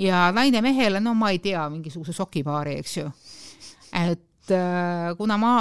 ja 0.00 0.28
naine 0.34 0.62
mehele, 0.64 1.02
no 1.04 1.14
ma 1.18 1.32
ei 1.34 1.42
tea, 1.44 1.64
mingisuguse 1.72 2.14
sokipaari, 2.16 2.78
eks 2.80 2.96
ju. 3.00 3.12
et 4.02 4.54
äh, 4.56 5.12
kuna 5.18 5.38
ma 5.40 5.54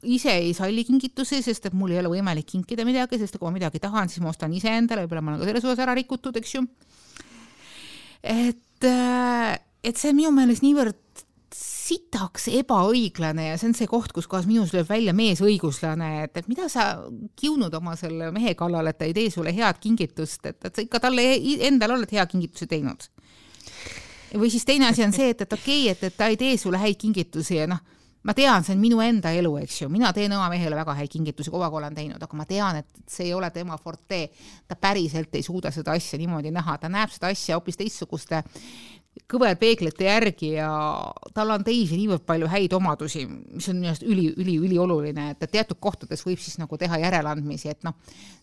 ise 0.00 0.32
ei 0.32 0.52
salli 0.56 0.84
kingitusi, 0.88 1.42
sest 1.44 1.68
et 1.68 1.76
mul 1.76 1.92
ei 1.92 2.00
ole 2.00 2.12
võimalik 2.12 2.48
kinkida 2.48 2.84
midagi, 2.88 3.20
sest 3.20 3.36
kui 3.36 3.48
ma 3.48 3.56
midagi 3.56 3.80
tahan, 3.80 4.08
siis 4.08 4.24
ma 4.24 4.32
ostan 4.32 4.52
iseendale, 4.56 5.04
võib-olla 5.04 5.24
ma 5.24 5.34
olen 5.34 5.42
ka 5.44 5.50
selles 5.50 5.66
osas 5.68 5.84
ära 5.84 5.96
rikutud, 5.96 6.36
eks 6.40 6.54
ju. 6.56 6.64
et 8.24 8.88
et 9.84 9.96
see 9.96 10.12
on 10.12 10.18
minu 10.18 10.32
meelest 10.34 10.64
niivõrd 10.64 11.24
sitaks 11.90 12.46
ebaõiglane 12.60 13.48
ja 13.48 13.58
see 13.58 13.70
on 13.70 13.76
see 13.76 13.88
koht, 13.90 14.12
kus 14.14 14.28
kohas 14.30 14.46
minus 14.46 14.74
lööb 14.74 14.88
välja 14.90 15.14
meesõiguslane, 15.16 16.10
et, 16.26 16.36
et 16.38 16.50
mida 16.50 16.68
sa 16.70 16.92
kiunud 17.40 17.74
oma 17.74 17.96
selle 17.98 18.30
mehe 18.34 18.54
kallal, 18.58 18.86
et 18.90 18.98
ta 19.00 19.08
ei 19.08 19.16
tee 19.16 19.32
sulle 19.34 19.54
head 19.56 19.80
kingitust, 19.82 20.44
et, 20.46 20.60
et 20.68 20.76
sa 20.76 20.84
ikka 20.84 21.02
talle 21.02 21.24
endale 21.66 21.98
oled 21.98 22.12
hea 22.14 22.26
kingituse 22.30 22.70
teinud. 22.70 23.08
või 24.38 24.50
siis 24.52 24.64
teine 24.64 24.86
asi 24.92 25.02
on 25.02 25.12
see, 25.16 25.32
et, 25.34 25.42
et 25.42 25.56
okei 25.58 25.88
okay,, 25.88 25.96
et, 25.96 26.04
et 26.12 26.16
ta 26.16 26.30
ei 26.30 26.38
tee 26.38 26.54
sulle 26.60 26.78
häid 26.78 27.00
kingitusi 27.00 27.58
ja 27.58 27.66
noh, 27.70 27.82
ma 28.22 28.34
tean, 28.36 28.64
see 28.64 28.74
on 28.76 28.80
minu 28.82 29.00
enda 29.00 29.32
elu, 29.32 29.50
eks 29.62 29.80
ju, 29.82 29.88
mina 29.92 30.12
teen 30.12 30.32
oma 30.36 30.50
mehele 30.52 30.76
väga 30.76 30.94
häid 30.98 31.10
kingitusi, 31.12 31.50
kogu 31.52 31.64
aeg 31.64 31.76
olen 31.78 31.96
teinud, 31.96 32.22
aga 32.22 32.36
ma 32.36 32.44
tean, 32.48 32.80
et 32.82 33.02
see 33.08 33.30
ei 33.30 33.34
ole 33.34 33.48
tema 33.54 33.78
forte. 33.80 34.28
ta 34.68 34.76
päriselt 34.76 35.34
ei 35.34 35.42
suuda 35.42 35.72
seda 35.72 35.96
asja 35.96 36.18
niimoodi 36.20 36.52
näha, 36.52 36.76
ta 36.78 36.88
näeb 36.92 37.10
seda 37.10 37.32
asja 37.32 37.56
hoopis 37.56 37.80
teistsuguste 37.80 38.42
kõverpeeglite 39.30 40.06
järgi 40.06 40.52
ja 40.56 40.70
tal 41.34 41.52
on 41.54 41.64
teisi 41.66 41.98
niivõrd 41.98 42.24
palju 42.26 42.48
häid 42.50 42.74
omadusi, 42.74 43.24
mis 43.26 43.68
on 43.70 43.78
minu 43.78 43.90
arust 43.92 44.06
üli, 44.06 44.28
üli, 44.38 44.56
ülioluline, 44.58 45.30
et 45.34 45.50
teatud 45.50 45.78
kohtades 45.82 46.22
võib 46.26 46.40
siis 46.42 46.58
nagu 46.60 46.78
teha 46.78 46.98
järeleandmisi, 47.04 47.70
et 47.72 47.86
noh, 47.86 47.96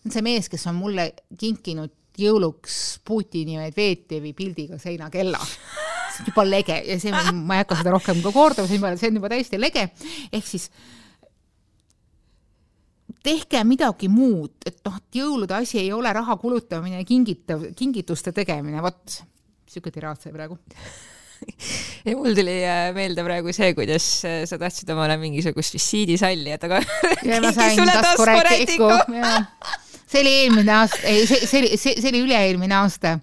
see 0.08 0.24
mees, 0.24 0.48
kes 0.52 0.66
on 0.70 0.78
mulle 0.80 1.10
kinkinud 1.40 1.94
jõuluks 2.18 2.98
Putini 3.06 3.58
Medvedjevi 3.60 4.34
pildiga 4.36 4.78
seinakella, 4.82 5.40
see 5.40 6.24
on 6.24 6.30
juba 6.32 6.44
lege 6.48 6.78
ja 6.84 6.98
see, 7.00 7.12
ma 7.32 7.58
ei 7.58 7.64
hakka 7.64 7.80
seda 7.82 7.94
rohkem 7.94 8.22
ka 8.24 8.32
kordama, 8.34 8.94
see 8.96 9.12
on 9.12 9.20
juba 9.20 9.32
täiesti 9.32 9.60
lege, 9.60 9.88
ehk 10.32 10.48
siis 10.48 10.68
tehke 13.24 13.60
midagi 13.66 14.08
muud, 14.12 14.56
et 14.66 14.80
noh, 14.86 15.00
et 15.00 15.20
jõulude 15.20 15.56
asi 15.56 15.80
ei 15.82 15.92
ole 15.92 16.12
raha 16.14 16.36
kulutamine 16.40 17.00
ja 17.00 17.08
kingitav, 17.08 17.64
kingituste 17.76 18.32
tegemine, 18.36 18.82
vot 18.84 19.20
sihuke 19.68 19.92
tiraad 19.94 20.20
sai 20.22 20.34
praegu 20.34 20.58
ja 22.08 22.16
mul 22.16 22.34
tuli 22.34 22.58
äh, 22.66 22.90
meelde 22.96 23.24
praegu 23.26 23.52
see, 23.54 23.72
kuidas 23.76 24.06
äh, 24.26 24.42
sa 24.48 24.58
tahtsid 24.60 24.90
omale 24.94 25.18
mingisugust 25.20 25.76
visiidisalli, 25.76 26.52
et 26.54 26.68
aga 26.68 26.82
ja 27.28 27.40
ma 27.44 27.52
sain 27.54 27.82
taskurätiku. 27.88 28.90
see 30.04 30.22
oli 30.22 30.36
eelmine 30.44 30.78
aasta, 30.80 31.02
ei, 31.06 31.26
see, 31.30 31.46
see 31.46 31.62
oli, 31.62 31.74
see, 31.76 31.98
see 31.98 32.12
oli 32.12 32.24
üle-eelmine 32.26 32.78
aasta. 32.78 33.18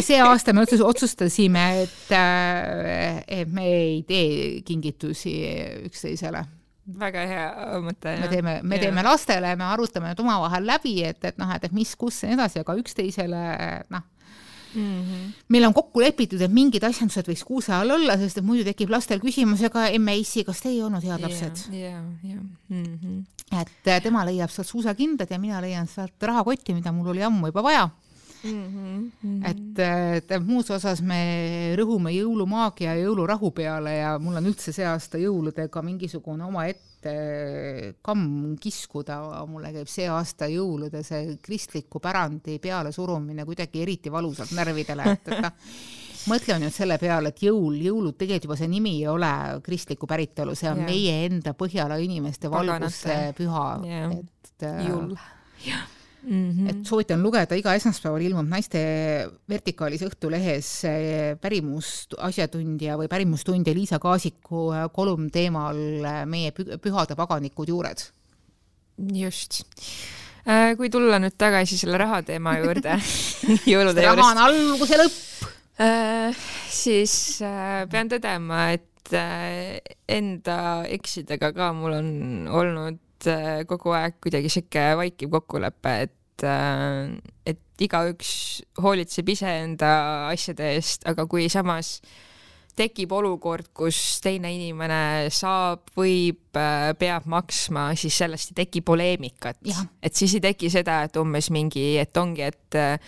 see 0.00 0.18
aasta 0.22 0.54
me 0.54 0.66
otsustasime, 0.66 1.64
et, 1.84 2.12
äh, 2.14 3.22
et 3.40 3.50
me 3.52 3.70
ei 3.70 4.02
tee 4.06 4.60
kingitusi 4.66 5.38
üksteisele 5.88 6.46
väga 6.86 7.22
hea 7.26 7.46
mõte. 7.82 8.12
me 8.20 8.28
teeme, 8.30 8.60
me 8.62 8.76
ja. 8.78 8.86
teeme 8.86 9.02
lastele, 9.02 9.56
me 9.58 9.66
arutame 9.66 10.12
need 10.12 10.20
omavahel 10.22 10.68
läbi, 10.68 11.00
et, 11.08 11.18
et 11.26 11.40
noh, 11.42 11.50
et, 11.56 11.64
et 11.66 11.74
mis, 11.74 11.96
kus 11.98 12.22
ja 12.22 12.30
nii 12.30 12.38
edasi, 12.38 12.62
aga 12.62 12.76
üksteisele 12.78 13.46
noh 13.90 14.04
mm. 14.76 15.02
-hmm. 15.02 15.32
meil 15.48 15.66
on 15.68 15.74
kokku 15.74 16.00
lepitud, 16.00 16.40
et 16.40 16.52
mingid 16.52 16.84
asjandused 16.84 17.28
võiks 17.28 17.44
kuuse 17.44 17.74
all 17.74 17.90
olla, 17.96 18.16
sest 18.20 18.38
et 18.38 18.46
muidu 18.46 18.64
tekib 18.64 18.92
lastel 18.92 19.20
küsimus, 19.20 19.64
aga 19.66 19.88
emme 19.88 20.16
issi, 20.20 20.44
kas 20.44 20.60
te 20.62 20.68
ei 20.68 20.82
olnud 20.82 21.04
head 21.04 21.20
lapsed 21.20 21.66
yeah,? 21.72 22.02
Yeah, 22.24 22.34
yeah. 22.36 22.42
Mm 22.68 22.98
-hmm. 23.02 23.60
et 23.60 23.92
äh, 23.92 24.02
tema 24.02 24.24
leiab 24.24 24.50
sealt 24.50 24.68
suusakindad 24.68 25.30
ja 25.30 25.38
mina 25.38 25.60
leian 25.60 25.86
sealt 25.86 26.22
rahakotti, 26.22 26.74
mida 26.74 26.92
mul 26.92 27.14
oli 27.14 27.22
ammu 27.22 27.46
juba 27.46 27.62
vaja 27.62 27.88
Mm 28.44 29.10
-hmm. 29.24 29.50
et, 29.50 30.30
et 30.30 30.46
muus 30.46 30.70
osas 30.70 31.00
me 31.02 31.74
rõhume 31.76 32.12
jõulumaagia 32.14 32.94
ja 32.94 33.04
jõulurahu 33.06 33.50
peale 33.50 33.96
ja 33.96 34.18
mul 34.18 34.36
on 34.36 34.46
üldse 34.46 34.72
see 34.72 34.86
aasta 34.86 35.18
jõuludega 35.18 35.82
mingisugune 35.82 36.44
omaette 36.44 36.95
ette 37.06 37.96
kamm 38.02 38.56
kiskuda, 38.60 39.20
mulle 39.48 39.72
käib 39.74 39.90
see 39.90 40.08
aasta 40.10 40.48
jõulude 40.50 41.02
see 41.06 41.36
kristliku 41.42 42.00
pärandi 42.02 42.58
pealesurumine 42.62 43.46
kuidagi 43.48 43.82
eriti 43.84 44.12
valusalt 44.12 44.52
närvidele, 44.56 45.08
et, 45.14 45.30
et 45.30 45.42
noh, 45.44 45.74
mõtleme 46.32 46.66
nüüd 46.66 46.74
selle 46.74 46.98
peale, 47.02 47.32
et 47.32 47.42
jõul, 47.46 47.78
jõulud, 47.86 48.16
tegelikult 48.18 48.50
juba 48.50 48.60
see 48.60 48.70
nimi 48.70 48.96
ei 49.00 49.10
ole 49.10 49.32
kristlikku 49.64 50.08
päritolu, 50.10 50.56
see 50.58 50.70
on 50.70 50.82
yeah. 50.82 50.90
meie 50.92 51.18
enda 51.30 51.54
Põhjala 51.56 51.98
inimeste 52.02 52.50
valguse 52.52 53.18
püha 53.38 53.66
yeah., 53.86 54.16
et 54.16 54.66
äh, 54.66 54.88
jõul, 54.88 55.14
jah 55.66 55.92
Mm 56.26 56.50
-hmm. 56.50 56.70
et 56.70 56.86
soovitan 56.86 57.22
lugeda, 57.22 57.54
iga 57.54 57.74
esmaspäeval 57.78 58.22
ilmub 58.26 58.48
naiste 58.50 58.80
vertikaalis 59.48 60.02
Õhtulehes 60.02 60.70
pärimus 61.40 62.08
asjatundja 62.18 62.96
või 62.98 63.06
pärimustundja 63.06 63.74
Liisa 63.74 63.98
Kaasiku 64.02 64.72
kolumn 64.92 65.30
teemal 65.30 65.78
meie 66.26 66.50
pühade 66.50 67.14
paganikud 67.14 67.68
juured. 67.68 68.02
just 69.12 69.62
Äh, 70.46 70.76
kui 70.78 70.86
tulla 70.94 71.18
nüüd 71.18 71.34
tagasi 71.34 71.74
selle 71.74 71.98
raha 71.98 72.20
teema 72.22 72.52
juurde 72.60 72.92
jõulude 73.72 74.04
juurest. 74.04 74.20
raha 74.20 74.28
on 74.30 74.42
algus 74.44 74.92
ja 74.92 74.98
lõpp. 75.00 75.48
Äh, 75.82 76.44
siis 76.70 77.14
äh, 77.42 77.82
pean 77.90 78.12
tõdema, 78.12 78.68
et 78.76 78.84
enda 80.10 80.58
eksidega 80.90 81.52
ka 81.54 81.70
mul 81.74 81.94
on 81.94 82.08
olnud 82.50 83.26
kogu 83.70 83.92
aeg 83.94 84.16
kuidagi 84.22 84.50
sihuke 84.50 84.82
vaikiv 84.98 85.30
kokkulepe, 85.34 85.92
et, 86.06 86.15
et 86.44 87.62
igaüks 87.80 88.30
hoolitseb 88.82 89.28
iseenda 89.28 89.90
asjade 90.28 90.74
eest, 90.74 91.06
aga 91.08 91.26
kui 91.30 91.48
samas 91.52 92.00
äh, 92.00 92.10
tekib 92.76 93.12
olukord, 93.16 93.70
kus 93.76 93.98
teine 94.24 94.50
inimene 94.54 95.30
saab, 95.32 95.86
võib, 95.96 96.42
äh, 96.58 96.90
peab 96.98 97.28
maksma, 97.30 97.88
siis 97.98 98.18
sellest 98.20 98.52
ei 98.52 98.60
teki 98.64 98.82
poleemikat. 98.86 99.58
et 100.02 100.14
siis 100.14 100.36
ei 100.36 100.44
teki 100.44 100.70
seda, 100.72 101.02
et 101.06 101.16
umbes 101.20 101.50
mingi, 101.54 101.96
et 102.02 102.16
ongi, 102.16 102.44
et 102.46 102.78
äh, 102.78 102.98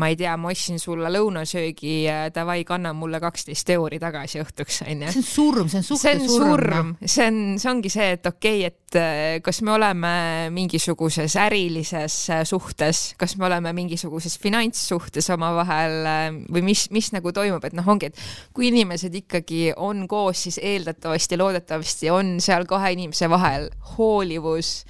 ma 0.00 0.08
ei 0.10 0.16
tea, 0.18 0.34
ma 0.40 0.50
ostsin 0.50 0.80
sulle 0.82 1.10
lõunasöögi, 1.12 1.96
davai, 2.34 2.64
kanna 2.66 2.92
mulle 2.96 3.20
kaksteist 3.22 3.70
euri 3.74 4.00
tagasi 4.02 4.40
õhtuks, 4.42 4.82
onju. 4.86 5.10
see 5.14 5.22
on 5.22 5.28
surm, 5.28 5.70
see 5.70 5.80
on 5.80 5.86
suhte 5.86 6.14
surm. 6.14 6.24
see 6.24 6.24
on 6.24 6.48
surm, 6.54 6.94
see 7.04 7.28
on, 7.28 7.38
see 7.62 7.70
ongi 7.70 7.92
see, 7.94 8.08
et 8.16 8.26
okei 8.30 8.64
okay,, 8.66 8.72
et 8.72 8.98
äh, 8.98 9.40
kas 9.44 9.60
me 9.62 9.74
oleme 9.74 10.12
mingisuguses 10.54 11.36
ärilises 11.40 12.18
äh, 12.30 12.44
suhtes, 12.48 13.04
kas 13.20 13.36
me 13.38 13.48
oleme 13.48 13.74
mingisuguses 13.76 14.38
finantssuhtes 14.42 15.30
omavahel 15.34 15.98
äh, 16.10 16.22
või 16.54 16.64
mis, 16.70 16.86
mis 16.94 17.10
nagu 17.14 17.32
toimub, 17.34 17.64
et 17.64 17.76
noh, 17.76 17.88
ongi, 17.94 18.10
et 18.10 18.22
kui 18.54 18.70
inimesed 18.72 19.14
ikkagi 19.24 19.72
on 19.76 20.08
koos, 20.10 20.46
siis 20.46 20.60
eeldatavasti, 20.62 21.38
loodetavasti 21.40 22.10
on 22.14 22.38
seal 22.44 22.66
kahe 22.70 22.94
inimese 22.96 23.30
vahel 23.30 23.70
hoolivus 23.94 24.80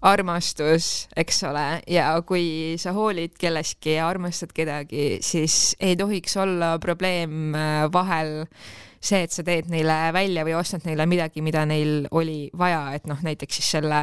armastus, 0.00 1.08
eks 1.18 1.42
ole, 1.44 1.64
ja 1.90 2.12
kui 2.26 2.76
sa 2.80 2.94
hoolid 2.96 3.34
kellestki 3.40 3.98
ja 3.98 4.08
armastad 4.08 4.52
kedagi, 4.56 5.18
siis 5.24 5.74
ei 5.80 5.96
tohiks 6.00 6.36
olla 6.40 6.76
probleem 6.80 7.54
äh, 7.54 7.84
vahel 7.92 8.46
see, 9.00 9.24
et 9.24 9.32
sa 9.32 9.44
teed 9.44 9.68
neile 9.72 9.98
välja 10.16 10.44
või 10.48 10.56
ostad 10.56 10.86
neile 10.88 11.06
midagi, 11.08 11.44
mida 11.44 11.66
neil 11.68 12.06
oli 12.16 12.48
vaja, 12.56 12.86
et 12.96 13.08
noh, 13.10 13.20
näiteks 13.24 13.60
siis 13.60 13.72
selle 13.76 14.02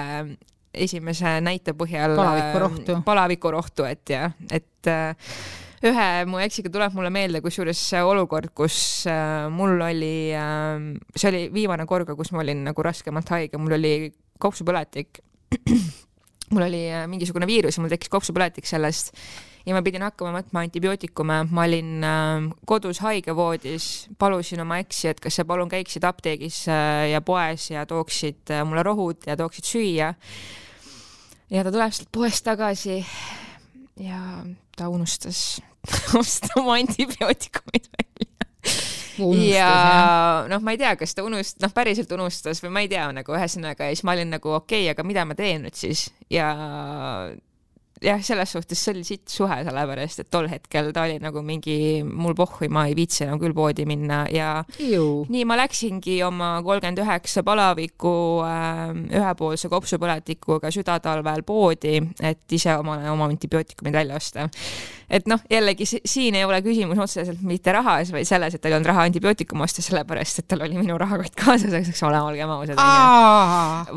esimese 0.78 1.38
näite 1.42 1.74
põhjal 1.78 2.14
palavikurohtu, 2.18 3.00
palavikurohtu, 3.06 3.88
et 3.90 4.14
jah, 4.14 4.36
et 4.54 4.90
äh, 4.92 5.34
ühe 5.88 6.10
mu 6.30 6.42
eksiga 6.42 6.70
tuleb 6.74 6.94
mulle 6.98 7.10
meelde, 7.14 7.42
kusjuures 7.42 7.82
olukord, 8.04 8.54
kus 8.58 8.80
äh, 9.10 9.48
mul 9.54 9.82
oli 9.82 10.30
äh,, 10.38 10.92
see 11.16 11.32
oli 11.32 11.46
viimane 11.54 11.90
kord, 11.90 12.14
kus 12.18 12.34
ma 12.36 12.46
olin 12.46 12.68
nagu 12.70 12.86
raskemalt 12.86 13.34
haige, 13.34 13.58
mul 13.62 13.80
oli 13.80 14.12
kopsupõletik 14.38 15.24
mul 16.54 16.64
oli 16.64 16.88
äh, 16.92 17.06
mingisugune 17.10 17.48
viirus 17.48 17.78
ja 17.78 17.84
mul 17.84 17.92
tekkis 17.92 18.12
kopsupõletik 18.12 18.68
sellest. 18.68 19.14
Ja 19.68 19.76
ma 19.76 19.82
pidin 19.84 20.06
hakkama 20.06 20.40
võtma 20.40 20.62
antibiootikume, 20.64 21.42
ma 21.52 21.66
olin 21.68 22.06
äh, 22.08 22.46
kodus 22.70 23.02
haigevoodis, 23.04 24.08
palusin 24.20 24.64
oma 24.64 24.80
eksi, 24.84 25.10
et 25.12 25.20
kas 25.24 25.40
sa 25.40 25.48
palun 25.48 25.72
käiksid 25.72 26.08
apteegis 26.08 26.64
äh, 26.72 27.10
ja 27.12 27.22
poes 27.26 27.70
ja 27.74 27.84
tooksid 27.90 28.54
mulle 28.68 28.86
rohud 28.88 29.28
ja 29.28 29.36
tooksid 29.40 29.68
süüa. 29.68 30.14
ja 31.52 31.64
ta 31.64 31.72
tuleb 31.72 31.96
sealt 31.96 32.12
poest 32.16 32.46
tagasi 32.48 33.02
ja 34.00 34.22
ta 34.78 34.90
unustas 34.90 35.60
osta 36.22 36.60
oma 36.62 36.80
antibiootikumid 36.80 37.92
välja 37.92 38.47
ja 39.50 39.72
noh, 40.50 40.62
ma 40.62 40.76
ei 40.76 40.82
tea, 40.82 40.94
kas 41.00 41.16
ta 41.18 41.26
unust-, 41.26 41.60
noh, 41.64 41.74
päriselt 41.74 42.12
unustas 42.14 42.62
või 42.64 42.74
ma 42.76 42.86
ei 42.86 42.92
tea 42.92 43.10
nagu 43.16 43.38
ühesõnaga 43.38 43.90
ja 43.90 43.96
siis 43.96 44.06
ma 44.08 44.18
olin 44.18 44.36
nagu 44.38 44.54
okei 44.60 44.86
okay,, 44.86 44.94
aga 44.94 45.08
mida 45.08 45.26
ma 45.26 45.38
teen 45.38 45.66
nüüd 45.66 45.78
siis 45.78 46.08
ja 46.34 46.52
jah, 48.04 48.22
selles 48.24 48.52
suhtes 48.54 48.80
see 48.82 48.94
oli 48.94 49.04
sitt 49.08 49.32
suhe, 49.32 49.58
sellepärast 49.66 50.22
et 50.24 50.30
tol 50.34 50.48
hetkel 50.52 50.92
ta 50.96 51.06
oli 51.08 51.18
nagu 51.22 51.42
mingi 51.46 52.04
mul 52.06 52.36
pohhui, 52.38 52.70
ma 52.74 52.86
ei 52.90 52.96
viitsi 52.98 53.26
enam 53.26 53.42
küll 53.42 53.56
poodi 53.58 53.88
minna 53.90 54.24
ja 54.32 54.52
Juu. 54.82 55.26
nii 55.32 55.46
ma 55.50 55.58
läksingi 55.60 56.20
oma 56.28 56.58
kolmkümmend 56.66 57.02
üheksa 57.04 57.44
palaviku 57.48 58.14
äh, 58.46 58.94
ühepoolse 59.22 59.72
kopsupõletikuga 59.72 60.72
südatalvel 60.74 61.46
poodi, 61.48 61.98
et 62.22 62.58
ise 62.58 62.78
omale 62.78 63.10
oma 63.12 63.30
antibiootikumid 63.32 63.98
välja 63.98 64.20
osta. 64.20 64.48
Et 65.10 65.28
noh, 65.30 65.40
jällegi 65.52 65.88
siin 65.88 66.36
ei 66.36 66.44
ole 66.46 66.60
küsimus 66.66 67.00
otseselt 67.00 67.44
mitte 67.48 67.72
rahas, 67.76 68.12
vaid 68.12 68.28
selles, 68.28 68.56
et 68.56 68.64
tal 68.64 68.74
ei 68.74 68.78
olnud 68.78 68.92
raha 68.92 69.06
antibiootikume 69.08 69.64
osta, 69.64 69.84
sellepärast 69.86 70.44
et 70.44 70.50
tal 70.52 70.66
oli 70.66 70.80
minu 70.80 70.98
rahakott 71.00 71.38
kaasas, 71.40 71.74
eks 71.80 72.04
ole, 72.08 72.20
olgem 72.22 72.52
ausad, 72.58 72.82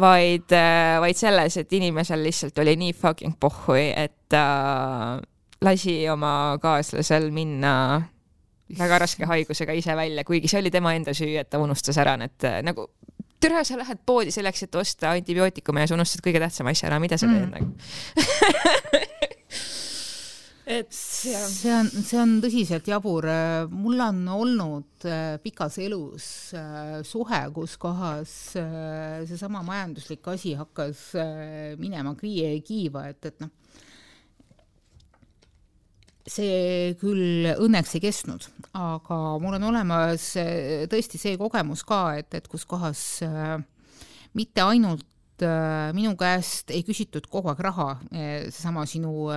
vaid, 0.00 0.54
äh, 0.54 1.00
vaid 1.02 1.18
selles, 1.18 1.58
et 1.60 1.76
inimesel 1.80 2.22
lihtsalt 2.26 2.62
oli 2.62 2.76
nii 2.84 2.94
fucking 2.94 3.36
pohhui 3.40 3.90
et 3.90 4.14
ta 4.30 4.44
lasi 5.64 5.96
oma 6.08 6.56
kaaslasel 6.62 7.30
minna 7.34 7.74
väga 8.78 9.00
raske 9.02 9.26
haigusega 9.26 9.74
ise 9.74 9.96
välja, 9.98 10.24
kuigi 10.24 10.48
see 10.48 10.60
oli 10.62 10.70
tema 10.70 10.94
enda 10.94 11.14
süü, 11.16 11.34
et 11.40 11.50
ta 11.50 11.58
unustas 11.58 11.98
ära 11.98 12.14
need 12.20 12.46
nagu 12.62 12.86
türa, 13.40 13.64
sa 13.64 13.78
lähed 13.80 14.02
poodi 14.06 14.32
selleks, 14.34 14.62
et 14.66 14.78
osta 14.78 15.14
antibiootikume 15.16 15.82
ja 15.82 15.90
sa 15.90 15.96
unustad 15.96 16.22
kõige 16.24 16.42
tähtsama 16.42 16.74
asja 16.74 16.90
ära, 16.90 17.00
mida 17.02 17.18
sa 17.18 17.26
teed 17.26 17.48
mm. 17.48 17.54
nagu 17.56 19.10
et 20.70 20.90
jah. 21.26 21.46
see 21.50 21.72
on, 21.74 21.88
see 21.90 22.18
on 22.20 22.36
tõsiselt 22.42 22.86
jabur. 22.88 23.26
mul 23.74 24.02
on 24.04 24.20
olnud 24.30 25.06
äh, 25.08 25.34
pikas 25.42 25.80
elus 25.82 26.26
äh, 26.56 27.00
suhe, 27.06 27.40
kus 27.54 27.76
kohas 27.80 28.34
äh, 28.60 29.22
seesama 29.28 29.64
majanduslik 29.66 30.26
asi 30.30 30.54
hakkas 30.58 31.10
minema 31.80 32.14
kiiva, 32.18 33.08
et, 33.10 33.26
et 33.26 33.42
noh, 33.42 33.50
see 36.30 36.94
küll 37.00 37.50
õnneks 37.56 37.96
ei 37.98 38.04
kestnud, 38.06 38.46
aga 38.78 39.20
mul 39.42 39.58
on 39.58 39.70
olemas 39.72 40.30
tõesti 40.92 41.18
see 41.18 41.38
kogemus 41.40 41.82
ka, 41.88 42.02
et, 42.20 42.30
et 42.38 42.46
kus 42.46 42.68
kohas 42.68 43.02
mitte 44.38 44.62
ainult 44.62 45.06
minu 45.96 46.14
käest 46.20 46.70
ei 46.74 46.82
küsitud 46.86 47.26
kogu 47.30 47.52
aeg 47.52 47.62
raha, 47.64 47.88
seesama 48.10 48.86
sinu, 48.88 49.28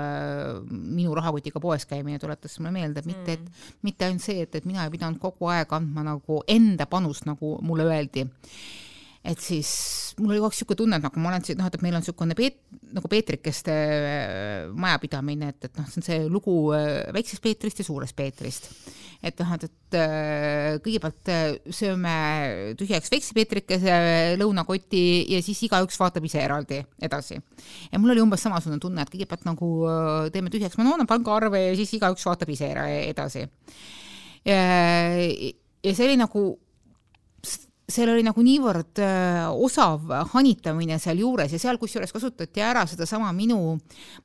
minu 0.69 1.15
rahakotiga 1.17 1.61
poes 1.63 1.87
käimine 1.89 2.19
tuletas 2.21 2.59
mulle 2.59 2.73
meelde, 2.75 3.03
et 3.03 3.09
mitte, 3.09 3.37
et 3.37 3.43
mm. 3.43 3.81
mitte 3.87 4.07
ainult 4.07 4.25
see, 4.25 4.45
et, 4.45 4.55
et 4.59 4.65
mina 4.69 4.85
ei 4.85 4.93
pidanud 4.93 5.21
kogu 5.21 5.51
aeg 5.53 5.71
andma 5.75 6.05
nagu 6.13 6.41
enda 6.47 6.87
panust, 6.89 7.27
nagu 7.29 7.57
mulle 7.65 7.87
öeldi 7.87 8.27
et 9.23 9.39
siis 9.39 9.69
mul 10.19 10.33
oli 10.33 10.41
kogu 10.41 10.49
aeg 10.49 10.55
niisugune 10.57 10.77
tunne, 10.81 10.97
et 10.99 11.05
nagu 11.05 11.21
ma 11.23 11.29
olen, 11.31 11.43
noh, 11.55 11.67
et 11.69 11.83
meil 11.83 11.95
on 11.95 12.03
niisugune 12.03 12.35
Peet-, 12.35 12.59
nagu 12.93 13.09
Peetrikeste 13.09 13.73
äh, 13.73 14.65
majapidamine, 14.75 15.53
et, 15.53 15.69
et 15.69 15.79
noh, 15.79 15.87
see 15.87 16.01
on 16.01 16.05
see 16.05 16.17
lugu 16.31 16.55
äh, 16.75 17.05
väiksest 17.15 17.43
Peetrist 17.43 17.79
ja 17.79 17.85
suurest 17.87 18.17
Peetrist. 18.17 18.67
et 19.23 19.39
noh, 19.39 19.53
et, 19.55 19.63
et 19.69 19.97
äh, 19.97 20.67
kõigepealt 20.83 21.31
sööme 21.71 22.15
tühjaks 22.79 23.13
väikse 23.13 23.37
Peetrikese 23.37 23.95
lõunakoti 24.41 25.05
ja 25.31 25.39
siis 25.45 25.63
igaüks 25.69 25.99
vaatab 26.01 26.27
ise 26.27 26.43
eraldi 26.43 26.81
edasi. 27.07 27.39
ja 27.91 28.01
mul 28.03 28.11
oli 28.11 28.25
umbes 28.25 28.43
samasugune 28.43 28.83
tunne, 28.83 29.07
et 29.07 29.13
kõigepealt 29.13 29.47
nagu 29.47 29.71
teeme 30.35 30.51
tühjaks 30.51 30.75
Manona 30.81 31.07
pangaarve 31.07 31.69
ja 31.69 31.77
siis 31.79 31.95
igaüks 31.95 32.27
vaatab 32.27 32.51
ise 32.51 32.73
edasi. 33.07 33.47
ja, 34.43 34.59
see 35.87 36.11
oli 36.11 36.19
nagu 36.19 36.43
seal 37.83 38.09
oli 38.13 38.23
nagu 38.23 38.43
niivõrd 38.43 38.99
äh, 39.03 39.49
osav 39.51 40.07
hanitamine 40.31 40.95
sealjuures 41.03 41.51
ja 41.51 41.59
seal 41.59 41.79
kusjuures 41.81 42.13
kasutati 42.15 42.63
ära 42.63 42.85
sedasama 42.87 43.31
minu 43.35 43.57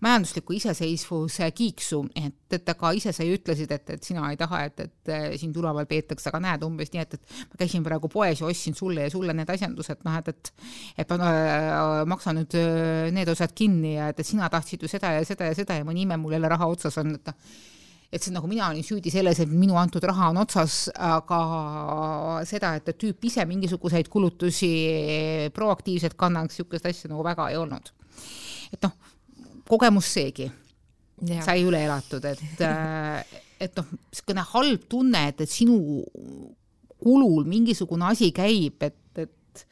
majandusliku 0.04 0.54
iseseisvuse 0.54 1.48
kiiksu, 1.56 2.04
et, 2.14 2.36
et 2.54 2.70
aga 2.70 2.92
ise 2.94 3.12
sa 3.14 3.26
ju 3.26 3.34
ütlesid, 3.34 3.72
et, 3.74 3.94
et 3.96 4.06
sina 4.06 4.28
ei 4.30 4.38
taha, 4.38 4.62
et, 4.68 4.84
et 4.86 5.12
äh, 5.14 5.26
sind 5.40 5.58
üleval 5.58 5.88
peetakse, 5.90 6.30
aga 6.30 6.42
näed 6.44 6.66
umbes 6.66 6.92
nii, 6.94 7.02
et, 7.02 7.16
et 7.18 7.48
ma 7.50 7.62
käisin 7.64 7.86
praegu 7.86 8.10
poes 8.12 8.42
ja 8.42 8.46
ostsin 8.46 8.78
sulle 8.78 9.08
ja 9.08 9.14
sulle 9.14 9.34
need 9.34 9.50
asjandused, 9.54 10.04
noh 10.06 10.20
et, 10.20 10.30
et 10.34 10.52
et 11.02 11.16
ma 11.18 11.32
äh, 11.32 12.04
maksan 12.10 12.38
nüüd 12.38 12.54
need 13.14 13.32
osad 13.34 13.56
kinni 13.58 13.96
ja 13.96 14.12
et, 14.12 14.22
et 14.22 14.28
sina 14.28 14.46
tahtsid 14.52 14.86
ju 14.86 14.90
seda 14.90 15.16
ja 15.16 15.26
seda 15.26 15.50
ja 15.50 15.58
seda 15.58 15.80
ja 15.80 15.88
mõni 15.88 16.06
ime 16.06 16.20
mul 16.20 16.38
jälle 16.38 16.50
raha 16.54 16.70
otsas 16.70 17.00
on, 17.02 17.16
et 17.18 17.32
noh 17.32 17.66
et 18.12 18.24
see 18.24 18.32
nagu 18.32 18.48
mina 18.48 18.70
olin 18.70 18.84
süüdi 18.84 19.12
selles, 19.12 19.40
et 19.42 19.50
minu 19.52 19.76
antud 19.76 20.04
raha 20.08 20.30
on 20.32 20.40
otsas, 20.40 20.86
aga 20.94 21.40
seda, 22.48 22.72
et 22.78 22.88
tüüp 22.96 23.26
ise 23.28 23.44
mingisuguseid 23.48 24.08
kulutusi 24.08 24.70
proaktiivselt 25.54 26.16
kannaks, 26.20 26.56
niisugust 26.56 26.88
asja 26.88 27.10
nagu 27.12 27.24
väga 27.26 27.50
ei 27.52 27.58
olnud. 27.60 27.92
et 28.72 28.80
noh, 28.84 28.94
kogemus 29.68 30.08
seegi 30.16 30.48
ja. 30.48 31.42
sai 31.44 31.62
üle 31.66 31.82
elatud, 31.84 32.24
et 32.24 32.64
et 33.64 33.76
noh, 33.76 33.90
niisugune 34.08 34.46
halb 34.54 34.88
tunne, 34.88 35.26
et, 35.32 35.44
et 35.44 35.52
sinu 35.52 35.76
kulul 36.98 37.44
mingisugune 37.46 38.08
asi 38.08 38.30
käib, 38.34 38.80
et, 38.88 38.96
et 39.20 39.66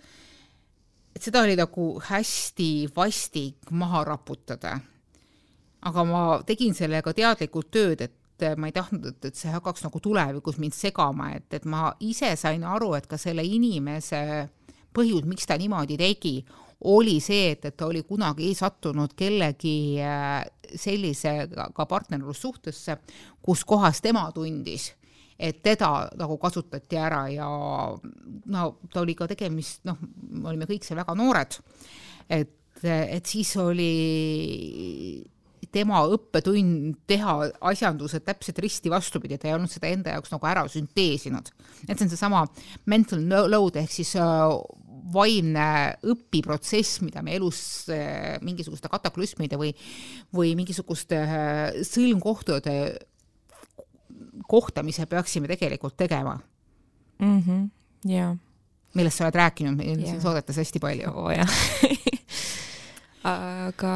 et 1.16 1.24
seda 1.24 1.40
oli 1.46 1.56
nagu 1.56 1.94
hästi 2.04 2.90
vastik 2.92 3.72
maha 3.72 4.04
raputada. 4.04 4.76
aga 5.86 6.04
ma 6.04 6.22
tegin 6.44 6.74
sellega 6.74 7.12
teadlikult 7.14 7.70
tööd, 7.70 8.00
et 8.02 8.25
ma 8.56 8.68
ei 8.68 8.74
tahtnud, 8.76 9.06
et, 9.12 9.30
et 9.30 9.38
see 9.38 9.52
hakkaks 9.52 9.86
nagu 9.86 10.00
tulevikus 10.02 10.58
mind 10.60 10.76
segama, 10.76 11.30
et, 11.36 11.48
et 11.56 11.64
ma 11.64 11.88
ise 12.04 12.34
sain 12.36 12.64
aru, 12.66 12.92
et 12.98 13.06
ka 13.08 13.18
selle 13.20 13.44
inimese 13.46 14.20
põhjus, 14.96 15.26
miks 15.28 15.48
ta 15.48 15.58
niimoodi 15.60 15.98
tegi, 16.00 16.36
oli 16.88 17.16
see, 17.24 17.52
et, 17.54 17.64
et 17.64 17.76
ta 17.76 17.88
oli 17.88 18.02
kunagi 18.04 18.50
sattunud 18.56 19.14
kellegi 19.16 19.96
äh, 20.04 20.42
sellise 20.76 21.46
ka 21.74 21.86
partnerlussuhtesse, 21.88 22.98
kus 23.42 23.64
kohas 23.64 24.02
tema 24.04 24.26
tundis, 24.34 24.90
et 25.38 25.62
teda 25.64 26.08
nagu 26.16 26.36
kasutati 26.40 26.98
ära 27.00 27.26
ja 27.32 27.48
no 28.52 28.66
ta 28.92 29.00
oli 29.02 29.16
ka 29.16 29.28
tegemist, 29.30 29.84
noh, 29.88 30.00
me 30.00 30.52
olime 30.52 30.68
kõik 30.68 30.84
seal 30.84 31.00
väga 31.00 31.16
noored, 31.16 31.58
et, 32.28 32.84
et 32.84 33.24
siis 33.24 33.54
oli 33.60 33.92
tema 35.72 36.02
õppetund 36.12 37.02
teha 37.08 37.36
asjandused 37.70 38.24
täpselt 38.26 38.58
risti 38.62 38.92
vastupidi, 38.92 39.38
ta 39.38 39.48
ei 39.50 39.56
olnud 39.56 39.72
seda 39.72 39.90
enda 39.90 40.16
jaoks 40.16 40.32
nagu 40.34 40.48
ära 40.48 40.64
sünteesinud. 40.70 41.52
et 41.88 41.96
see 41.96 42.06
on 42.06 42.12
seesama 42.12 42.44
mental 42.86 43.22
load 43.50 43.78
ehk 43.80 43.92
siis 43.92 44.14
äh, 44.20 44.26
vaimne 45.12 45.66
õpiprotsess, 46.06 47.00
mida 47.04 47.22
me 47.22 47.36
elus 47.36 47.60
äh, 47.92 48.36
mingisuguste 48.44 48.90
kataklüsmide 48.90 49.58
või, 49.60 49.72
või 50.34 50.54
mingisuguste 50.58 51.20
äh, 51.22 51.82
sõlmkohtade 51.86 52.76
kohtamise 54.50 55.06
peaksime 55.10 55.48
tegelikult 55.50 55.96
tegema 55.96 56.38
mm. 57.18 57.40
-hmm. 57.42 57.70
jaa. 58.10 58.36
millest 58.94 59.18
sa 59.18 59.26
oled 59.26 59.38
rääkinud 59.38 59.76
meil 59.76 60.02
siin 60.06 60.20
saadetes 60.20 60.56
hästi 60.62 60.80
palju 60.80 61.12
oh,. 61.12 61.30
aga 63.26 63.94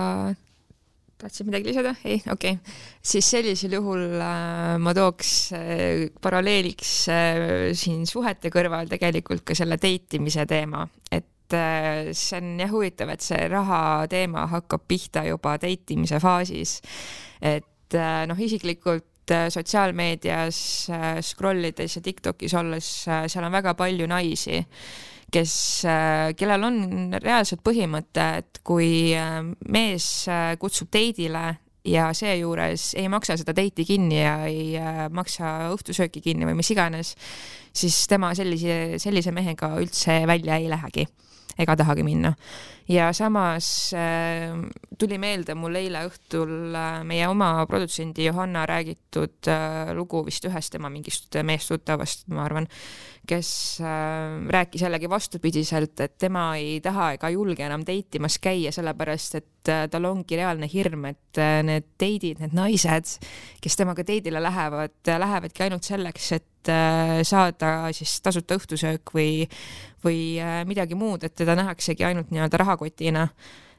tahtsid 1.21 1.49
midagi 1.49 1.71
lisada? 1.71 1.95
ei, 2.05 2.21
okei 2.33 2.57
okay.. 2.57 2.77
siis 3.13 3.29
sellisel 3.35 3.77
juhul 3.79 4.17
äh, 4.21 4.77
ma 4.83 4.95
tooks 4.97 5.33
äh, 5.57 6.07
paralleeliks 6.23 6.95
äh, 7.13 7.43
siin 7.79 8.07
suhete 8.09 8.53
kõrval 8.53 8.91
tegelikult 8.91 9.45
ka 9.51 9.57
selle 9.59 9.79
date 9.81 10.19
imise 10.21 10.47
teema, 10.51 10.87
et 11.11 11.57
äh, 11.57 12.11
see 12.17 12.41
on 12.41 12.57
jah 12.65 12.73
huvitav, 12.73 13.13
et 13.15 13.25
see 13.25 13.45
raha 13.53 13.83
teema 14.11 14.47
hakkab 14.51 14.89
pihta 14.89 15.25
juba 15.29 15.57
date 15.61 15.97
imise 15.97 16.21
faasis. 16.23 16.81
et 17.41 17.99
äh, 17.99 18.25
noh, 18.31 18.41
isiklikult 18.41 19.35
äh, 19.35 19.49
sotsiaalmeedias 19.53 20.65
scroll 21.27 21.71
ides 21.71 21.97
ja 21.99 22.05
Tiktokis 22.05 22.57
olles 22.59 22.91
seal 23.05 23.47
on 23.47 23.55
väga 23.55 23.77
palju 23.79 24.09
naisi 24.11 24.61
kes, 25.33 25.55
äh, 25.89 26.31
kellel 26.39 26.67
on 26.67 26.79
reaalselt 27.17 27.63
põhimõte, 27.67 28.27
et 28.43 28.61
kui 28.67 29.13
äh, 29.17 29.41
mees 29.73 30.07
äh, 30.31 30.55
kutsub 30.61 30.91
date'ile 30.93 31.45
ja 31.89 32.11
seejuures 32.17 32.91
ei 33.01 33.09
maksa 33.09 33.39
seda 33.41 33.55
date'i 33.57 33.87
kinni 33.89 34.21
ja 34.21 34.35
ei 34.51 34.75
maksa 35.17 35.71
õhtusööki 35.73 36.21
kinni 36.21 36.45
või 36.45 36.59
mis 36.59 36.69
iganes, 36.75 37.15
siis 37.73 38.03
tema 38.11 38.35
sellise, 38.37 39.01
sellise 39.01 39.33
mehega 39.33 39.73
üldse 39.81 40.21
välja 40.29 40.61
ei 40.61 40.69
lähegi 40.69 41.07
ega 41.61 41.77
tahagi 41.77 42.05
minna. 42.07 42.35
Ja 42.91 43.13
samas 43.13 43.93
äh, 43.95 44.51
tuli 44.99 45.19
meelde 45.23 45.55
mul 45.55 45.79
eile 45.79 46.03
õhtul 46.09 46.75
äh, 46.75 47.01
meie 47.07 47.29
oma 47.31 47.53
produtsendi 47.71 48.27
Johanna 48.27 48.65
räägitud 48.67 49.49
äh, 49.51 49.93
lugu 49.95 50.25
vist 50.27 50.45
ühest 50.49 50.75
tema 50.75 50.91
mingist 50.91 51.39
meestuttavast, 51.47 52.27
ma 52.35 52.45
arvan, 52.49 52.67
kes 53.29 53.81
äh, 53.81 54.49
rääkis 54.49 54.83
jällegi 54.83 55.11
vastupidiselt, 55.11 56.01
et 56.01 56.17
tema 56.19 56.55
ei 56.59 56.81
taha 56.83 57.13
ega 57.17 57.31
julge 57.31 57.65
enam 57.67 57.85
date 57.87 58.19
imas 58.19 58.39
käia, 58.43 58.73
sellepärast 58.75 59.37
et 59.39 59.71
äh, 59.71 59.85
tal 59.93 60.09
ongi 60.09 60.39
reaalne 60.41 60.69
hirm, 60.71 61.07
et 61.13 61.41
äh, 61.41 61.61
need 61.67 61.91
date'id, 62.01 62.41
need 62.43 62.57
naised, 62.57 63.19
kes 63.63 63.79
temaga 63.79 64.07
date'ile 64.07 64.43
lähevad, 64.43 64.97
lähevadki 65.25 65.67
ainult 65.67 65.87
selleks, 65.89 66.33
et 66.39 66.47
saada 67.25 67.69
siis 67.97 68.19
tasuta 68.21 68.59
õhtusöök 68.59 69.15
või, 69.17 69.47
või 70.05 70.19
midagi 70.69 70.93
muud, 70.93 71.25
et 71.25 71.33
teda 71.33 71.55
nähaksegi 71.57 72.05
ainult 72.05 72.29
nii-öelda 72.35 72.61
rahakotina 72.81 73.29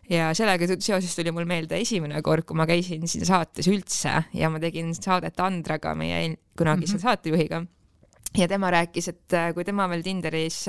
ja 0.09 0.31
sellega 0.35 0.67
seoses 0.79 1.15
tuli 1.15 1.31
mul 1.31 1.45
meelde 1.47 1.79
esimene 1.79 2.21
kord, 2.21 2.45
kui 2.45 2.57
ma 2.57 2.67
käisin 2.67 3.07
siin 3.07 3.25
saates 3.25 3.67
üldse 3.71 4.23
ja 4.33 4.49
ma 4.49 4.59
tegin 4.59 4.93
saadet 4.95 5.39
Andraga, 5.39 5.95
meie 5.95 6.37
kunagise 6.57 6.95
mm 6.95 6.97
-hmm. 6.97 7.01
saatejuhiga 7.01 7.65
ja 8.37 8.47
tema 8.47 8.71
rääkis, 8.71 9.07
et 9.07 9.53
kui 9.53 9.63
tema 9.63 9.87
veel 9.89 10.03
Tinderis 10.03 10.65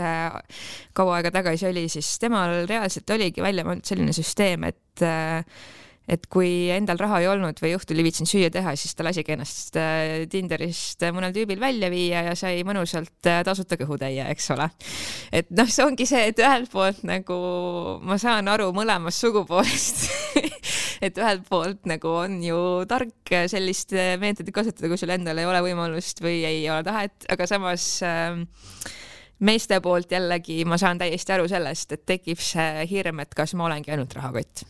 kaua 0.92 1.16
aega 1.16 1.30
tagasi 1.30 1.66
oli, 1.66 1.88
siis 1.88 2.18
temal 2.18 2.66
reaalselt 2.66 3.10
oligi 3.10 3.42
välja 3.42 3.64
mõeldud 3.64 3.84
selline 3.84 4.12
süsteem, 4.12 4.64
et 4.64 5.04
et 6.12 6.26
kui 6.32 6.68
endal 6.74 7.00
raha 7.00 7.20
ei 7.22 7.28
olnud 7.30 7.60
või 7.62 7.72
õhtul 7.76 8.00
ei 8.00 8.06
viitsinud 8.06 8.28
süüa 8.28 8.50
teha, 8.52 8.74
siis 8.78 8.94
ta 8.96 9.06
lasigi 9.06 9.34
ennast 9.34 9.78
äh, 9.80 10.24
Tinderist 10.30 11.04
mõnel 11.14 11.32
tüübil 11.34 11.60
välja 11.62 11.88
viia 11.92 12.24
ja 12.28 12.34
sai 12.38 12.60
mõnusalt 12.68 13.30
äh, 13.30 13.40
tasuta 13.46 13.78
kõhutäie, 13.80 14.26
eks 14.32 14.50
ole. 14.54 14.68
et 15.32 15.52
noh, 15.56 15.70
see 15.72 15.86
ongi 15.86 16.06
see, 16.08 16.26
et 16.32 16.42
ühelt 16.42 16.70
poolt 16.72 17.02
nagu 17.08 17.38
ma 18.04 18.18
saan 18.20 18.50
aru 18.52 18.70
mõlemast 18.76 19.24
sugupoolest 19.24 20.04
et 21.06 21.16
ühelt 21.18 21.46
poolt 21.48 21.88
nagu 21.88 22.12
on 22.24 22.40
ju 22.44 22.58
tark 22.90 23.32
sellist 23.50 23.94
meetodit 24.20 24.54
kasutada, 24.54 24.90
kui 24.92 25.00
sul 25.00 25.14
endal 25.14 25.40
ei 25.40 25.48
ole 25.48 25.64
võimalust 25.64 26.20
või 26.24 26.42
ei 26.48 26.66
ole 26.68 26.84
tahet, 26.86 27.24
aga 27.32 27.48
samas 27.48 27.86
äh, 28.06 28.36
meeste 29.42 29.80
poolt 29.82 30.12
jällegi 30.12 30.60
ma 30.68 30.78
saan 30.80 31.00
täiesti 31.00 31.34
aru 31.34 31.48
sellest, 31.50 31.96
et 31.96 32.06
tekib 32.06 32.42
see 32.42 32.86
hirm, 32.92 33.24
et 33.24 33.34
kas 33.38 33.56
ma 33.56 33.70
olengi 33.70 33.94
ainult 33.94 34.14
rahakott 34.18 34.66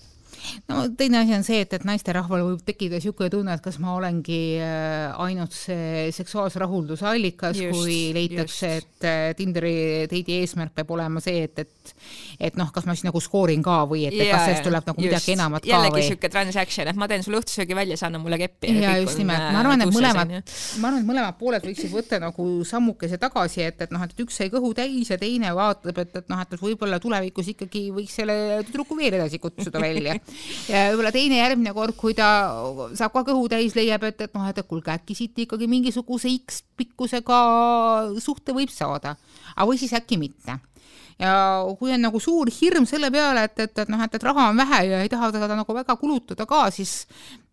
no 0.71 0.83
teine 0.99 1.23
asi 1.23 1.35
on 1.37 1.45
see, 1.47 1.63
et, 1.65 1.73
et 1.77 1.85
naisterahval 1.87 2.45
võib 2.47 2.63
tekkida 2.67 2.99
niisugune 2.99 3.31
tunne, 3.33 3.55
et 3.57 3.65
kas 3.65 3.79
ma 3.83 3.95
olengi 3.97 4.41
äh, 4.63 5.13
ainult 5.23 5.55
see 5.57 6.09
seksuaalse 6.15 6.61
rahulduse 6.63 7.07
allikas, 7.09 7.61
kui 7.73 7.99
leitakse, 8.17 8.73
et 8.83 9.09
äh, 9.09 9.21
Tinderi 9.39 9.75
date'i 10.11 10.41
eesmärk 10.43 10.75
peab 10.77 10.93
olema 10.97 11.23
see, 11.23 11.47
et, 11.49 11.63
et 11.65 11.95
et 12.43 12.59
noh, 12.59 12.71
kas 12.75 12.87
ma 12.89 12.97
siis 12.97 13.07
nagu 13.07 13.21
skoorin 13.23 13.63
ka 13.65 13.83
või 13.91 14.07
et, 14.09 14.17
et 14.17 14.31
kas 14.33 14.47
sellest 14.49 14.67
tuleb 14.67 14.89
nagu 14.91 15.03
just. 15.03 15.11
midagi 15.11 15.35
enamat 15.37 15.65
ka 15.65 15.71
jällegi 15.71 15.93
või? 15.93 16.03
jällegi 16.03 16.13
niisugune 16.13 16.33
transaction, 16.37 16.91
et 16.91 16.99
ma 16.99 17.09
teen 17.11 17.27
sulle 17.27 17.41
õhtusöögi 17.41 17.77
välja, 17.79 17.99
sa 18.01 18.09
anna 18.09 18.21
mulle 18.23 18.39
keppi. 18.41 18.73
ja 18.83 18.97
just 19.01 19.21
nimelt, 19.21 19.49
ma 19.55 19.63
arvan, 19.63 19.85
et 19.85 19.95
mõlemad, 19.95 20.35
ma 20.83 20.91
arvan, 20.91 21.01
et 21.03 21.09
mõlemad 21.13 21.39
pooled 21.41 21.67
võiksid 21.69 21.93
võtta 21.93 22.21
nagu 22.23 22.49
sammukese 22.69 23.19
tagasi, 23.23 23.63
et, 23.69 23.85
et 23.87 23.95
noh, 23.95 24.03
et 24.07 24.25
üks 24.25 24.41
sai 24.41 24.51
kõhu 24.53 24.73
täis 24.77 25.13
ja 25.13 25.19
teine 25.21 25.53
vaatab, 25.57 26.03
et, 26.05 26.17
et 26.23 26.33
noh, 26.33 26.43
et 26.43 26.57
võib-olla 26.61 26.99
tulevikus 27.03 27.53
ikkagi 27.55 27.87
võiks 27.95 28.19
selle 28.21 28.37
tüdruku 28.67 28.99
veel 28.99 29.19
edasi 29.21 29.41
kutsuda 29.43 29.83
välja 29.83 30.17
ja 30.71 30.89
võib-olla 30.91 31.13
teine 31.15 31.39
järgmine 31.39 31.75
kord, 31.77 31.97
kui 31.99 32.17
ta 32.19 32.29
saab 32.99 33.15
ka 33.15 33.25
kõhu 33.31 33.49
täis, 33.53 33.77
leiab, 33.79 34.05
et, 34.09 34.21
et 34.27 34.35
noh, 34.37 34.49
et 34.49 34.61
kuulge, 34.69 34.95
äkki 34.95 35.17
siit 35.19 35.45
ikkagi 35.47 35.69
mingisuguse 35.71 36.33
X 36.43 36.63
pikkusega 36.79 37.39
suhte 38.23 38.55
võib 38.57 38.73
saada, 38.73 39.17
aga 39.55 39.69
või 39.69 39.81
siis 39.81 39.95
äkki 39.97 40.21
mitte 40.21 40.59
ja 41.21 41.35
kui 41.79 41.93
on 41.95 42.03
nagu 42.03 42.21
suur 42.23 42.51
hirm 42.53 42.87
selle 42.89 43.11
peale, 43.15 43.47
et, 43.49 43.59
et, 43.67 43.79
et 43.85 43.93
noh, 43.93 44.01
et, 44.05 44.17
et 44.17 44.27
raha 44.27 44.49
on 44.51 44.59
vähe 44.63 44.83
ja 44.89 45.01
ei 45.05 45.11
taha 45.13 45.31
teda 45.35 45.57
nagu 45.59 45.77
väga 45.77 45.97
kulutada 46.01 46.47
ka, 46.49 46.65
siis 46.75 47.03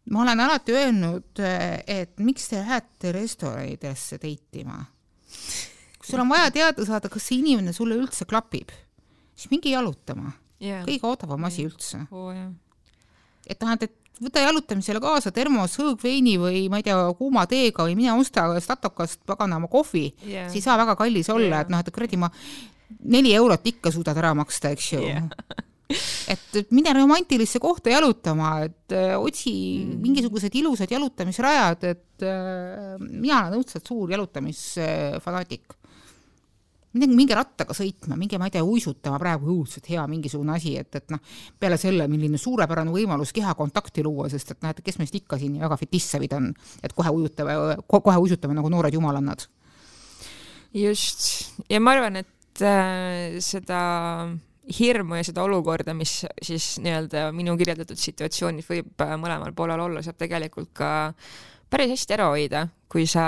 ma 0.09 0.23
olen 0.23 0.43
alati 0.45 0.75
öelnud, 0.75 1.41
et 1.85 2.15
miks 2.23 2.49
te 2.51 2.61
lähete 2.61 3.13
restoranidesse 3.15 4.19
date 4.21 4.63
ima. 4.63 4.79
kui 5.99 6.07
sul 6.07 6.23
on 6.23 6.31
vaja 6.31 6.51
teada 6.51 6.85
saada, 6.85 7.11
kas 7.11 7.27
see 7.29 7.41
inimene 7.43 7.73
sulle 7.75 7.97
üldse 7.99 8.25
klapib, 8.29 8.71
siis 9.35 9.51
minge 9.51 9.69
jalutama 9.73 10.31
yeah.. 10.61 10.85
kõige 10.87 11.05
odavam 11.11 11.45
asi 11.49 11.63
yeah. 11.63 11.71
üldse 11.71 12.03
oh,. 12.09 12.31
Yeah 12.33 12.49
et 13.49 13.65
noh, 13.65 13.75
et 13.75 13.95
võta 14.19 14.43
jalutamisele 14.43 14.99
kaasa 15.03 15.31
termos 15.35 15.77
hõõgveini 15.79 16.35
või 16.41 16.65
ma 16.71 16.81
ei 16.81 16.87
tea, 16.89 16.97
kuuma 17.17 17.45
teega 17.49 17.85
või 17.87 17.95
mine 17.99 18.17
osta 18.19 18.47
statokast 18.61 19.23
paganama 19.29 19.69
kohvi 19.71 20.09
yeah., 20.27 20.49
see 20.51 20.59
ei 20.59 20.65
saa 20.65 20.77
väga 20.81 20.97
kallis 20.99 21.31
olla 21.31 21.53
yeah., 21.53 21.63
et 21.65 21.73
noh, 21.73 21.81
et 21.83 21.93
kuradi 21.95 22.19
ma 22.19 22.31
neli 23.05 23.33
eurot 23.37 23.65
ikka 23.71 23.93
suudad 23.95 24.17
ära 24.19 24.33
maksta, 24.37 24.73
eks 24.75 24.91
ju 24.93 25.01
yeah. 25.07 25.27
et 26.33 26.59
mine 26.75 26.93
romantilisse 26.93 27.61
kohta 27.63 27.89
jalutama, 27.89 28.51
et 28.67 28.93
öö, 28.93 29.15
äh, 29.15 29.17
otsi 29.17 29.53
mm. 29.81 29.97
mingisugused 30.03 30.53
ilusad 30.59 30.91
jalutamisrajad, 30.93 31.87
et 31.89 32.25
öö, 32.25 32.33
äh, 32.35 32.95
mina 32.99 33.45
olen 33.47 33.63
õudselt 33.63 33.87
suur 33.89 34.11
jalutamisfanaatik 34.13 35.79
minge, 36.97 37.15
minge 37.15 37.37
rattaga 37.37 37.75
sõitma, 37.77 38.17
minge, 38.19 38.39
ma 38.41 38.49
ei 38.49 38.55
tea, 38.55 38.63
uisutama, 38.65 39.19
praegu 39.21 39.49
õudselt 39.53 39.89
hea 39.91 40.05
mingisugune 40.09 40.55
asi, 40.55 40.75
et, 40.79 40.89
et 40.97 41.13
noh, 41.13 41.21
peale 41.59 41.77
selle, 41.81 42.07
milline 42.11 42.39
suurepärane 42.41 42.93
võimalus 42.93 43.33
kehakontakti 43.35 44.03
luua, 44.05 44.29
sest 44.31 44.55
et 44.55 44.67
et 44.69 44.81
kes 44.85 44.99
meist 45.01 45.15
ikka 45.15 45.39
siin 45.41 45.59
väga 45.61 45.77
fetissevid 45.79 46.33
on, 46.37 46.51
et 46.83 46.93
kohe 46.95 47.13
ujutame, 47.13 47.55
kohe 47.87 48.17
uisutame 48.25 48.57
nagu 48.57 48.69
noored 48.69 48.93
jumalannad. 48.93 49.45
just, 50.73 51.55
ja 51.69 51.79
ma 51.79 51.95
arvan, 51.97 52.21
et 52.23 52.61
äh, 52.65 53.39
seda 53.43 53.79
hirmu 54.69 55.17
ja 55.17 55.25
seda 55.25 55.43
olukorda, 55.43 55.95
mis 55.97 56.23
siis 56.45 56.75
nii-öelda 56.83 57.29
minu 57.33 57.55
kirjeldatud 57.57 57.97
situatsioonis 57.97 58.67
võib 58.69 59.01
äh, 59.01 59.15
mõlemal 59.17 59.53
poolel 59.57 59.81
olla, 59.87 60.03
saab 60.05 60.19
tegelikult 60.21 60.69
ka 60.77 60.91
päris 61.69 61.95
hästi 61.95 62.17
ära 62.17 62.29
hoida, 62.33 62.67
kui 62.89 63.07
sa 63.09 63.25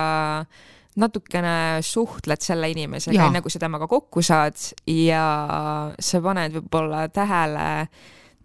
natukene 0.99 1.79
suhtled 1.85 2.41
selle 2.43 2.69
inimesega, 2.73 3.27
enne 3.29 3.41
kui 3.43 3.53
sa 3.53 3.61
temaga 3.61 3.87
kokku 3.87 4.23
saad 4.25 4.57
ja 4.91 5.23
sa 5.99 6.21
paned 6.23 6.57
võib-olla 6.57 7.05
tähele 7.13 7.69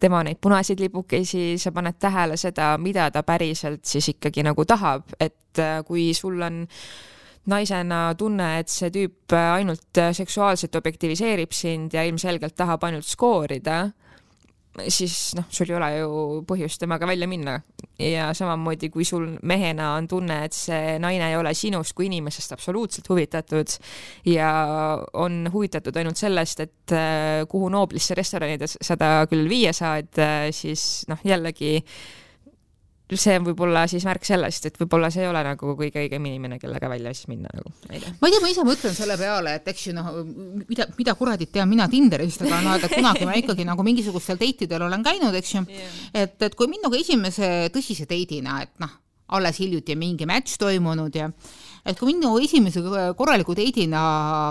tema 0.01 0.21
neid 0.23 0.39
punaseid 0.41 0.81
lipukesi, 0.81 1.57
sa 1.59 1.73
paned 1.75 1.99
tähele 1.99 2.37
seda, 2.39 2.75
mida 2.79 3.09
ta 3.11 3.25
päriselt 3.27 3.85
siis 3.89 4.13
ikkagi 4.13 4.45
nagu 4.47 4.65
tahab, 4.69 5.09
et 5.21 5.59
äh, 5.63 5.81
kui 5.89 6.11
sul 6.15 6.43
on 6.45 6.65
naisena 7.51 8.11
tunne, 8.19 8.57
et 8.61 8.71
see 8.71 8.91
tüüp 8.93 9.35
ainult 9.37 10.01
seksuaalselt 10.19 10.75
objektiviseerib 10.77 11.55
sind 11.55 11.95
ja 11.95 12.03
ilmselgelt 12.07 12.57
tahab 12.59 12.85
ainult 12.89 13.07
skoorida, 13.07 13.87
siis 14.89 15.35
noh, 15.37 15.47
sul 15.53 15.71
ei 15.71 15.77
ole 15.79 15.89
ju 15.97 16.11
põhjust 16.49 16.81
temaga 16.83 17.09
välja 17.09 17.29
minna. 17.31 17.61
ja 17.99 18.29
samamoodi, 18.37 18.91
kui 18.93 19.07
sul 19.09 19.25
mehena 19.49 19.95
on 19.97 20.09
tunne, 20.09 20.43
et 20.45 20.53
see 20.53 20.99
naine 21.01 21.31
ei 21.31 21.39
ole 21.39 21.55
sinust 21.57 21.95
kui 21.97 22.11
inimesest 22.11 22.53
absoluutselt 22.53 23.09
huvitatud 23.09 23.73
ja 24.29 24.51
on 25.17 25.47
huvitatud 25.53 25.97
ainult 25.97 26.21
sellest, 26.21 26.61
et 26.61 26.93
äh, 26.93 27.47
kuhu 27.49 27.71
nooblisse 27.73 28.15
restorani 28.19 28.59
ta 28.61 29.11
küll 29.31 29.49
viia 29.49 29.73
saad, 29.77 30.13
äh, 30.21 30.51
siis 30.53 31.07
noh, 31.09 31.21
jällegi 31.25 31.81
see 33.15 33.37
võib 33.39 33.61
olla 33.63 33.85
siis 33.87 34.05
märk 34.07 34.27
sellest, 34.27 34.67
et 34.67 34.79
võib-olla 34.81 35.13
see 35.15 35.23
ei 35.23 35.31
ole 35.31 35.43
nagu 35.47 35.77
kõige 35.79 36.03
õigem 36.03 36.27
inimene, 36.27 36.59
kellega 36.59 36.91
välja 36.91 37.13
siis 37.15 37.29
minna 37.31 37.53
nagu, 37.55 37.71
ma 37.87 37.95
ei 37.95 38.03
tea. 38.03 38.13
ma 38.19 38.51
ise 38.51 38.67
mõtlen 38.67 38.97
selle 38.97 39.15
peale, 39.21 39.55
et 39.61 39.71
eks 39.71 39.87
ju 39.87 39.95
noh, 39.95 40.11
mida, 40.67 40.89
mida 40.99 41.15
kuradit 41.19 41.53
tean 41.55 41.71
mina 41.71 41.87
Tinderist, 41.93 42.43
aga 42.43 42.61
noh, 42.67 42.75
et 42.81 42.91
kunagi 42.91 43.29
ma 43.29 43.39
ikkagi 43.39 43.67
nagu 43.69 43.87
mingisugustel 43.87 44.41
date 44.43 44.67
idel 44.67 44.89
olen 44.89 45.07
käinud, 45.07 45.39
eks 45.39 45.55
ju 45.55 45.63
yeah., 45.63 45.97
et, 46.27 46.37
et 46.49 46.59
kui 46.59 46.67
minuga 46.73 46.99
esimese 46.99 47.71
tõsise 47.75 48.09
date'ina, 48.11 48.59
et 48.67 48.75
noh, 48.83 48.99
alles 49.39 49.59
hiljuti 49.63 49.95
mingi 49.99 50.27
match 50.27 50.59
toimunud 50.59 51.15
ja 51.15 51.31
et 51.87 51.99
kui 51.99 52.11
minu 52.11 52.37
esimese 52.43 52.83
korraliku 53.19 53.55
date'ina, 53.55 54.03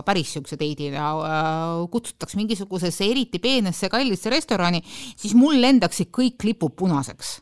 päris 0.07 0.31
niisuguse 0.31 0.55
date'ina 0.59 1.11
äh, 1.11 1.87
kutsutakse 1.91 2.39
mingisugusesse 2.39 3.07
eriti 3.07 3.43
peenesse 3.43 3.91
kallisse 3.91 4.31
restorani, 4.31 4.79
siis 5.19 5.35
mul 5.35 5.59
lendaksid 5.59 6.15
kõik 6.15 6.47
lipud 6.47 6.79
punaseks 6.79 7.41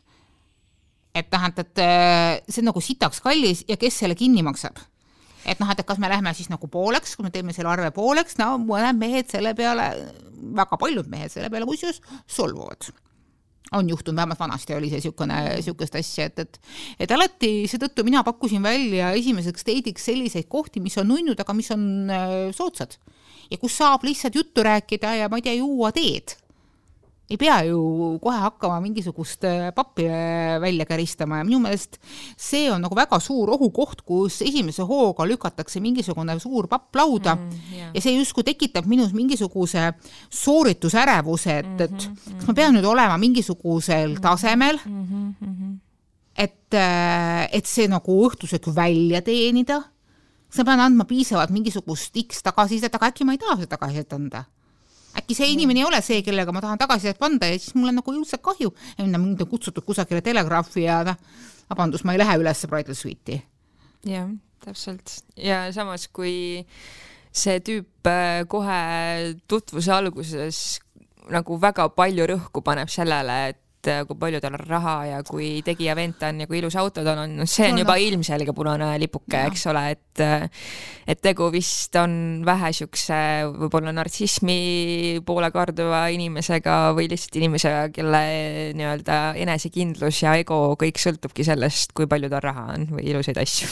et 1.14 1.30
noh, 1.30 1.46
et, 1.46 1.78
äh, 1.78 2.40
see 2.48 2.62
on 2.62 2.70
nagu 2.72 2.82
sitaks 2.82 3.22
kallis 3.24 3.64
ja 3.68 3.78
kes 3.80 4.02
selle 4.02 4.18
kinni 4.18 4.42
maksab? 4.46 4.80
et 5.44 5.60
noh, 5.60 5.68
et 5.70 5.84
kas 5.84 6.00
me 6.00 6.08
lähme 6.08 6.32
siis 6.34 6.48
nagu 6.48 6.68
pooleks, 6.72 7.16
kui 7.16 7.26
me 7.26 7.32
teeme 7.32 7.52
selle 7.52 7.68
arve 7.68 7.90
pooleks, 7.94 8.38
no 8.40 8.54
mõned 8.62 8.96
mehed 8.96 9.28
selle 9.28 9.52
peale, 9.56 9.90
väga 10.56 10.78
paljud 10.80 11.10
mehed 11.12 11.32
selle 11.32 11.50
peale 11.52 11.68
kusjuures 11.68 12.00
solvuvad 12.26 12.92
on 13.74 13.88
juhtunud, 13.88 14.16
vähemalt 14.16 14.38
vanasti 14.38 14.74
oli 14.74 14.88
see 14.90 15.00
niisugune, 15.00 15.38
niisugust 15.56 15.96
asja, 15.98 16.28
et, 16.28 16.38
et 16.38 16.58
et 17.06 17.14
alati 17.14 17.50
seetõttu 17.70 18.04
mina 18.06 18.22
pakkusin 18.26 18.62
välja 18.62 19.10
esimeseks 19.18 19.66
date'iks 19.66 20.04
selliseid 20.10 20.48
kohti, 20.52 20.82
mis 20.84 20.96
on 21.00 21.08
nunnud, 21.10 21.40
aga 21.40 21.56
mis 21.56 21.70
on 21.74 21.84
äh, 22.12 22.36
soodsad. 22.54 22.98
ja 23.50 23.58
kus 23.60 23.76
saab 23.76 24.04
lihtsalt 24.04 24.34
juttu 24.34 24.62
rääkida 24.62 25.14
ja 25.18 25.28
ma 25.28 25.40
ei 25.40 25.46
tea, 25.48 25.58
juua 25.58 25.92
teed 25.92 26.36
ei 27.30 27.38
pea 27.40 27.56
ju 27.64 27.78
kohe 28.20 28.36
hakkama 28.36 28.80
mingisugust 28.84 29.44
äh, 29.48 29.70
pappi 29.74 30.04
äh, 30.04 30.60
välja 30.60 30.84
käristama 30.84 31.38
ja 31.40 31.46
minu 31.48 31.62
meelest 31.64 31.96
see 32.36 32.66
on 32.72 32.82
nagu 32.84 32.96
väga 32.96 33.16
suur 33.22 33.54
ohukoht, 33.56 34.02
kus 34.04 34.42
esimese 34.44 34.84
hooga 34.84 35.24
lükatakse 35.28 35.80
mingisugune 35.80 36.36
suur 36.42 36.68
papp 36.68 36.94
lauda 37.00 37.34
mm, 37.38 37.62
yeah. 37.72 37.94
ja 37.96 38.04
see 38.04 38.18
justkui 38.18 38.44
tekitab 38.44 38.84
minus 38.90 39.14
mingisuguse 39.16 39.86
sooritusärevuse, 40.28 41.58
et, 41.62 41.80
et 41.80 41.90
mm 41.90 42.12
-hmm, 42.12 42.36
kas 42.40 42.48
ma 42.48 42.54
pean 42.60 42.76
nüüd 42.76 42.88
olema 42.92 43.16
mingisugusel 43.18 44.10
mm 44.10 44.16
-hmm, 44.16 44.20
tasemel? 44.20 44.78
mm, 44.84 45.34
-hmm. 45.40 45.76
et, 46.36 46.74
äh, 46.74 47.48
et 47.52 47.66
see 47.66 47.88
nagu 47.88 48.20
õhtuseks 48.28 48.74
välja 48.76 49.22
teenida, 49.22 49.80
kas 50.48 50.58
ma 50.58 50.64
pean 50.64 50.80
andma 50.80 51.04
piisavalt 51.04 51.50
mingisugust 51.50 52.16
X 52.28 52.42
tagasisidet, 52.42 52.94
aga 52.94 53.06
äkki 53.06 53.24
ma 53.24 53.32
ei 53.32 53.38
taha 53.38 53.56
seda 53.56 53.76
tagasisidet 53.76 54.12
anda 54.12 54.44
äkki 55.20 55.36
see 55.36 55.50
inimene 55.54 55.82
ei 55.82 55.88
ole 55.88 56.00
see, 56.04 56.22
kellega 56.26 56.52
ma 56.54 56.62
tahan 56.64 56.80
tagasisidet 56.80 57.22
anda 57.22 57.48
ja 57.50 57.58
siis 57.58 57.74
mul 57.78 57.92
on 57.92 58.00
nagu 58.00 58.14
õudselt 58.14 58.42
kahju, 58.44 58.72
mind 59.04 59.42
on 59.44 59.50
kutsutud 59.50 59.86
kusagile 59.86 60.22
telegraafi 60.24 60.86
ja 60.86 61.02
noh, 61.06 61.18
vabandust, 61.70 62.04
ma 62.04 62.14
ei 62.14 62.22
lähe 62.22 62.38
üles 62.40 62.64
Bridal 62.70 62.98
Suite'i. 62.98 63.40
jah, 64.08 64.30
täpselt 64.64 65.20
ja 65.36 65.64
samas, 65.74 66.08
kui 66.12 66.64
see 67.34 67.60
tüüp 67.66 68.08
äh, 68.10 68.44
kohe 68.50 68.80
tutvuse 69.50 69.92
alguses 69.94 70.62
nagu 71.32 71.56
väga 71.60 71.88
palju 71.96 72.26
rõhku 72.34 72.62
paneb 72.64 72.90
sellele, 72.92 73.38
et 73.52 73.60
et 73.84 73.90
äh, 73.92 74.02
kui 74.08 74.16
palju 74.18 74.40
tal 74.40 74.56
on 74.56 74.64
raha 74.64 74.94
ja 75.10 75.20
kui 75.26 75.60
tegija 75.64 75.94
vend 75.96 76.16
ta 76.20 76.30
on 76.32 76.40
ja 76.42 76.48
kui 76.48 76.58
ilus 76.60 76.76
auto 76.80 77.04
tal 77.04 77.20
on, 77.24 77.36
see 77.50 77.68
on 77.70 77.80
juba 77.82 77.96
ilmselge 78.00 78.54
punane 78.56 78.94
lipuke, 79.02 79.44
eks 79.50 79.66
ole, 79.72 79.84
et 79.94 80.24
äh, 80.24 80.46
et 81.10 81.20
tegu 81.20 81.50
vist 81.52 81.96
on 82.00 82.44
vähe 82.46 82.72
siukse 82.76 83.16
võib-olla 83.52 83.92
nartsismi 83.92 85.20
poole 85.26 85.50
karduva 85.54 86.06
inimesega 86.14 86.94
või 86.96 87.10
lihtsalt 87.12 87.36
inimesega, 87.40 87.88
kelle 87.94 88.22
nii-öelda 88.78 89.20
enesekindlus 89.44 90.22
ja 90.24 90.38
ego 90.40 90.62
kõik 90.80 91.00
sõltubki 91.02 91.44
sellest, 91.46 91.92
kui 91.96 92.08
palju 92.08 92.32
tal 92.32 92.44
raha 92.44 92.70
on 92.78 92.88
või 92.96 93.10
ilusaid 93.12 93.40
asju 93.44 93.68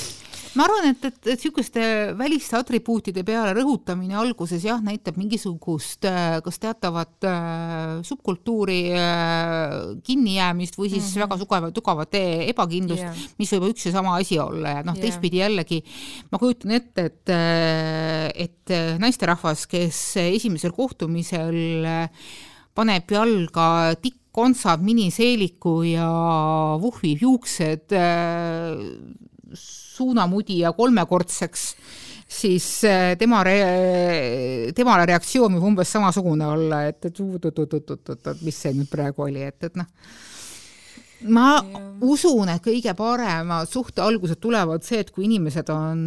ma 0.59 0.67
arvan, 0.67 0.91
et, 0.91 1.05
et, 1.09 1.19
et 1.33 1.33
niisuguste 1.33 1.83
väliste 2.19 2.57
atribuutide 2.59 3.25
peale 3.27 3.55
rõhutamine 3.57 4.17
alguses 4.19 4.65
jah, 4.67 4.81
näitab 4.85 5.17
mingisugust 5.21 6.05
äh, 6.09 6.39
kas 6.45 6.61
teatavat 6.63 7.27
äh, 7.29 8.03
subkultuuri 8.07 8.81
äh, 8.99 9.77
kinnijäämist 10.05 10.77
või 10.79 10.91
siis 10.93 11.07
mm 11.07 11.11
-hmm. 11.15 11.25
väga 11.25 11.39
sugevat, 11.41 11.75
tugevat 11.75 12.19
ebakindlust 12.21 13.05
yeah., 13.07 13.25
mis 13.39 13.53
võib 13.57 13.71
üks 13.73 13.89
ja 13.89 13.95
sama 13.97 14.17
asi 14.21 14.39
olla 14.43 14.77
ja 14.79 14.85
noh, 14.87 14.99
teistpidi 14.99 15.41
jällegi 15.41 15.83
ma 16.31 16.39
kujutan 16.43 16.77
ette, 16.77 17.09
et, 17.09 17.33
äh, 17.33 18.29
et 18.47 18.77
naisterahvas, 18.99 19.67
kes 19.67 20.17
esimesel 20.21 20.73
kohtumisel 20.77 21.87
paneb 22.75 23.11
jalga 23.11 23.95
tikkkontsad, 24.01 24.85
miniseeliku 24.85 25.83
ja 25.89 26.09
vuhvib 26.81 27.25
juuksed 27.25 27.93
suunamudija 29.59 30.73
kolmekordseks, 30.77 31.65
siis 32.33 32.67
äh, 32.89 33.13
tema 33.21 33.43
re-, 33.47 34.73
temale 34.77 35.07
reaktsioon 35.11 35.57
võib 35.57 35.71
umbes 35.73 35.93
samasugune 35.93 36.49
olla, 36.49 36.85
et, 36.89 37.01
et 37.09 37.23
oot-oot-oot-oot-oot, 37.23 38.45
mis 38.47 38.61
see 38.65 38.75
nüüd 38.77 38.91
praegu 38.93 39.27
oli, 39.27 39.43
et, 39.47 39.59
et 39.69 39.77
noh, 39.81 39.89
ma 41.29 41.49
ja. 41.59 41.83
usun, 42.09 42.51
et 42.55 42.63
kõige 42.65 42.95
paremad 42.99 43.71
suhte 43.71 44.03
algused 44.05 44.41
tulevad 44.43 44.85
see, 44.87 45.03
et 45.05 45.13
kui 45.15 45.27
inimesed 45.29 45.71
on 45.75 46.01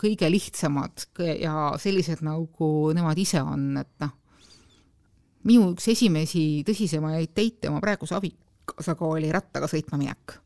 kõige 0.00 0.30
lihtsamad 0.32 1.08
ja 1.38 1.70
sellised, 1.80 2.24
nagu 2.26 2.72
nemad 2.96 3.20
ise 3.20 3.42
on, 3.44 3.70
et 3.80 3.94
noh, 4.02 4.16
minu 5.48 5.70
üks 5.72 5.88
esimesi 5.94 6.64
tõsisemaid 6.66 7.32
teite 7.36 7.70
oma 7.70 7.80
praeguse 7.84 8.16
abikaasaga 8.18 9.08
oli 9.08 9.30
rattaga 9.32 9.70
sõitma 9.70 10.00
minek 10.00 10.38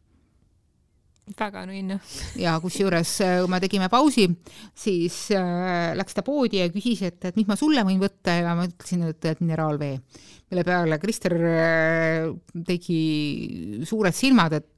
väga 1.38 1.64
nunnu. 1.66 1.98
ja 2.40 2.56
kusjuures, 2.60 3.12
äh, 3.22 3.38
kui 3.42 3.50
me 3.50 3.60
tegime 3.62 3.88
pausi, 3.92 4.26
siis 4.74 5.16
äh, 5.36 5.92
läks 5.98 6.16
ta 6.16 6.24
poodi 6.26 6.60
ja 6.60 6.68
küsis, 6.72 7.02
et, 7.06 7.24
et 7.30 7.38
mis 7.38 7.48
ma 7.48 7.56
sulle 7.58 7.84
võin 7.86 8.02
võtta 8.02 8.36
ja 8.40 8.56
ma 8.58 8.66
ütlesin, 8.68 9.06
et, 9.08 9.24
et 9.30 9.40
mineraalvee. 9.40 9.96
mille 10.50 10.66
peale 10.66 10.98
Krister 11.02 11.36
äh, 11.38 12.28
tegi 12.66 13.00
suured 13.88 14.16
silmad, 14.16 14.58
et 14.58 14.68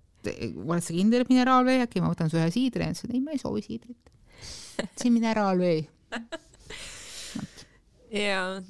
oled 0.54 0.84
sa 0.84 0.94
kindel, 0.94 1.24
et 1.24 1.32
mineraalvee, 1.32 1.82
äkki 1.84 2.00
ma 2.00 2.12
võtan 2.12 2.30
su 2.32 2.40
ühe 2.40 2.48
siidri 2.52 2.86
ja 2.86 2.94
ütlesin, 2.94 3.16
ei, 3.16 3.24
ma 3.24 3.34
ei 3.34 3.42
soovi 3.42 3.64
siidrit. 3.64 4.14
see 4.96 5.10
on 5.10 5.18
mineraalvee. 5.18 5.84
jaa 8.14 8.62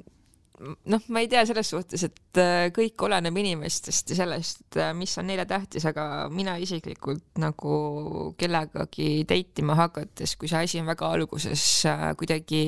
noh, 0.65 1.07
ma 1.13 1.23
ei 1.23 1.29
tea 1.31 1.45
selles 1.49 1.71
suhtes, 1.73 2.05
et 2.07 2.41
äh, 2.41 2.69
kõik 2.75 3.07
oleneb 3.07 3.37
inimestest 3.43 4.13
ja 4.13 4.19
sellest, 4.23 4.67
äh, 4.81 4.93
mis 4.97 5.15
on 5.21 5.29
neile 5.31 5.47
tähtis, 5.49 5.87
aga 5.91 6.27
mina 6.33 6.57
isiklikult 6.61 7.41
nagu 7.43 8.35
kellegagi 8.41 9.25
date 9.29 9.65
ima 9.65 9.79
hakates, 9.79 10.37
kui 10.41 10.51
see 10.51 10.69
asi 10.69 10.83
on 10.83 10.91
väga 10.93 11.11
alguses 11.17 11.65
äh, 11.91 12.11
kuidagi 12.19 12.65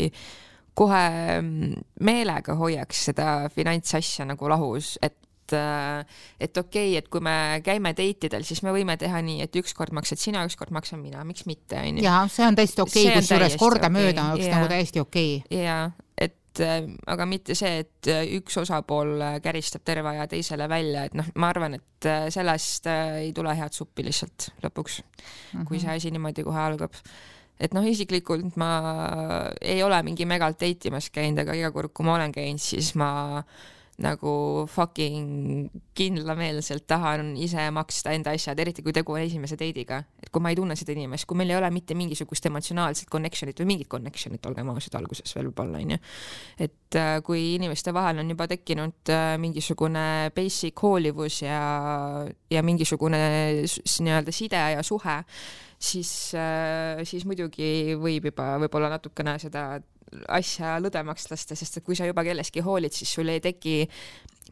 kohe 0.76 1.04
mm, 1.40 1.86
meelega 2.04 2.56
hoiaks 2.58 3.06
seda 3.10 3.30
finantsasja 3.54 4.28
nagu 4.28 4.52
lahus, 4.52 4.96
et 5.02 5.16
et 5.46 6.58
okei 6.58 6.88
okay,, 6.90 6.96
et 6.98 7.06
kui 7.06 7.22
me 7.22 7.60
käime 7.62 7.92
date 7.94 8.26
idel, 8.26 8.42
siis 8.42 8.64
me 8.66 8.72
võime 8.74 8.96
teha 8.98 9.20
nii, 9.22 9.44
et 9.44 9.58
ükskord 9.60 9.94
maksad 9.94 10.18
sina, 10.18 10.42
ükskord 10.48 10.72
maksan 10.74 10.98
mina, 10.98 11.22
miks 11.22 11.46
mitte, 11.46 11.78
onju. 11.78 12.02
jaa, 12.02 12.24
see 12.32 12.48
on 12.48 12.58
täiesti 12.58 12.82
okei 12.82 13.04
okay,, 13.06 13.20
kusjuures 13.20 13.54
kordamööda 13.60 14.24
okay. 14.32 14.40
oleks 14.40 14.50
nagu 14.56 14.66
täiesti 14.72 15.04
okei 15.04 15.36
okay.. 15.44 15.60
jaa, 15.62 15.84
Äh, 16.60 16.86
aga 17.10 17.26
mitte 17.28 17.54
see, 17.58 17.82
et 17.82 18.08
äh, 18.10 18.24
üks 18.38 18.56
osapool 18.60 19.20
äh, 19.20 19.38
käristab 19.44 19.84
terve 19.86 20.12
aja 20.14 20.26
teisele 20.30 20.68
välja, 20.70 21.06
et 21.06 21.16
noh, 21.18 21.28
ma 21.40 21.50
arvan, 21.52 21.76
et 21.78 22.08
sellest 22.32 22.86
ei 22.90 23.32
tule 23.34 23.54
head 23.56 23.74
suppi 23.74 24.04
lihtsalt 24.06 24.50
lõpuks 24.62 25.00
mm, 25.00 25.08
-hmm. 25.08 25.64
kui 25.68 25.80
see 25.80 25.88
mhm. 25.88 25.96
asi 25.96 26.12
niimoodi 26.14 26.44
kohe 26.46 26.60
algab. 26.60 27.00
et 27.60 27.74
noh, 27.74 27.84
isiklikult 27.88 28.56
ma 28.60 28.70
ei 29.60 29.82
ole 29.82 30.02
mingi 30.02 30.26
megalt 30.28 30.60
date 30.60 30.88
imas 30.88 31.10
käinud, 31.10 31.40
aga 31.40 31.56
iga 31.56 31.72
kord, 31.72 31.92
kui 31.92 32.06
ma 32.06 32.14
olen 32.14 32.32
käinud, 32.32 32.60
siis 32.60 32.94
ma 32.94 33.42
nagu 34.02 34.66
fucking 34.68 35.70
kindlameelselt 35.96 36.84
tahan 36.88 37.32
ise 37.40 37.62
maksta 37.72 38.12
enda 38.12 38.34
asjad, 38.36 38.58
eriti 38.60 38.84
kui 38.84 38.92
tegu 38.92 39.14
on 39.16 39.22
esimese 39.22 39.56
date'iga, 39.56 40.02
et 40.20 40.28
kui 40.32 40.44
ma 40.44 40.52
ei 40.52 40.58
tunne 40.58 40.76
seda 40.76 40.92
inimest, 40.92 41.24
kui 41.28 41.38
meil 41.40 41.54
ei 41.54 41.56
ole 41.56 41.70
mitte 41.72 41.96
mingisugust 41.96 42.50
emotsionaalset 42.50 43.08
connection'it 43.12 43.62
või 43.62 43.70
mingit 43.72 43.90
connection'it, 43.92 44.44
olgem 44.50 44.68
ausad, 44.74 44.98
alguses 45.00 45.32
veel 45.36 45.48
võib-olla 45.48 45.80
onju. 45.80 45.98
et 46.68 47.00
äh, 47.00 47.14
kui 47.24 47.54
inimeste 47.54 47.94
vahel 47.96 48.20
on 48.20 48.34
juba 48.34 48.48
tekkinud 48.52 49.14
äh, 49.14 49.32
mingisugune 49.40 50.06
basic 50.36 50.84
hoolivus 50.84 51.40
ja, 51.46 51.62
ja 52.52 52.62
mingisugune 52.62 53.22
nii-öelda 53.64 54.34
side 54.34 54.60
ja 54.76 54.84
suhe, 54.84 55.22
siis, 55.78 56.12
äh, 56.36 57.00
siis 57.08 57.24
muidugi 57.24 57.96
võib 57.96 58.28
juba 58.28 58.56
võib-olla 58.60 58.92
natukene 58.98 59.38
seda 59.40 59.70
asja 60.28 60.76
lõdvemaks 60.82 61.30
lasta, 61.32 61.58
sest 61.58 61.80
et 61.80 61.84
kui 61.86 61.98
sa 61.98 62.06
juba 62.08 62.24
kellestki 62.26 62.64
hoolid, 62.64 62.94
siis 62.94 63.12
sul 63.18 63.30
ei 63.32 63.42
teki 63.44 63.82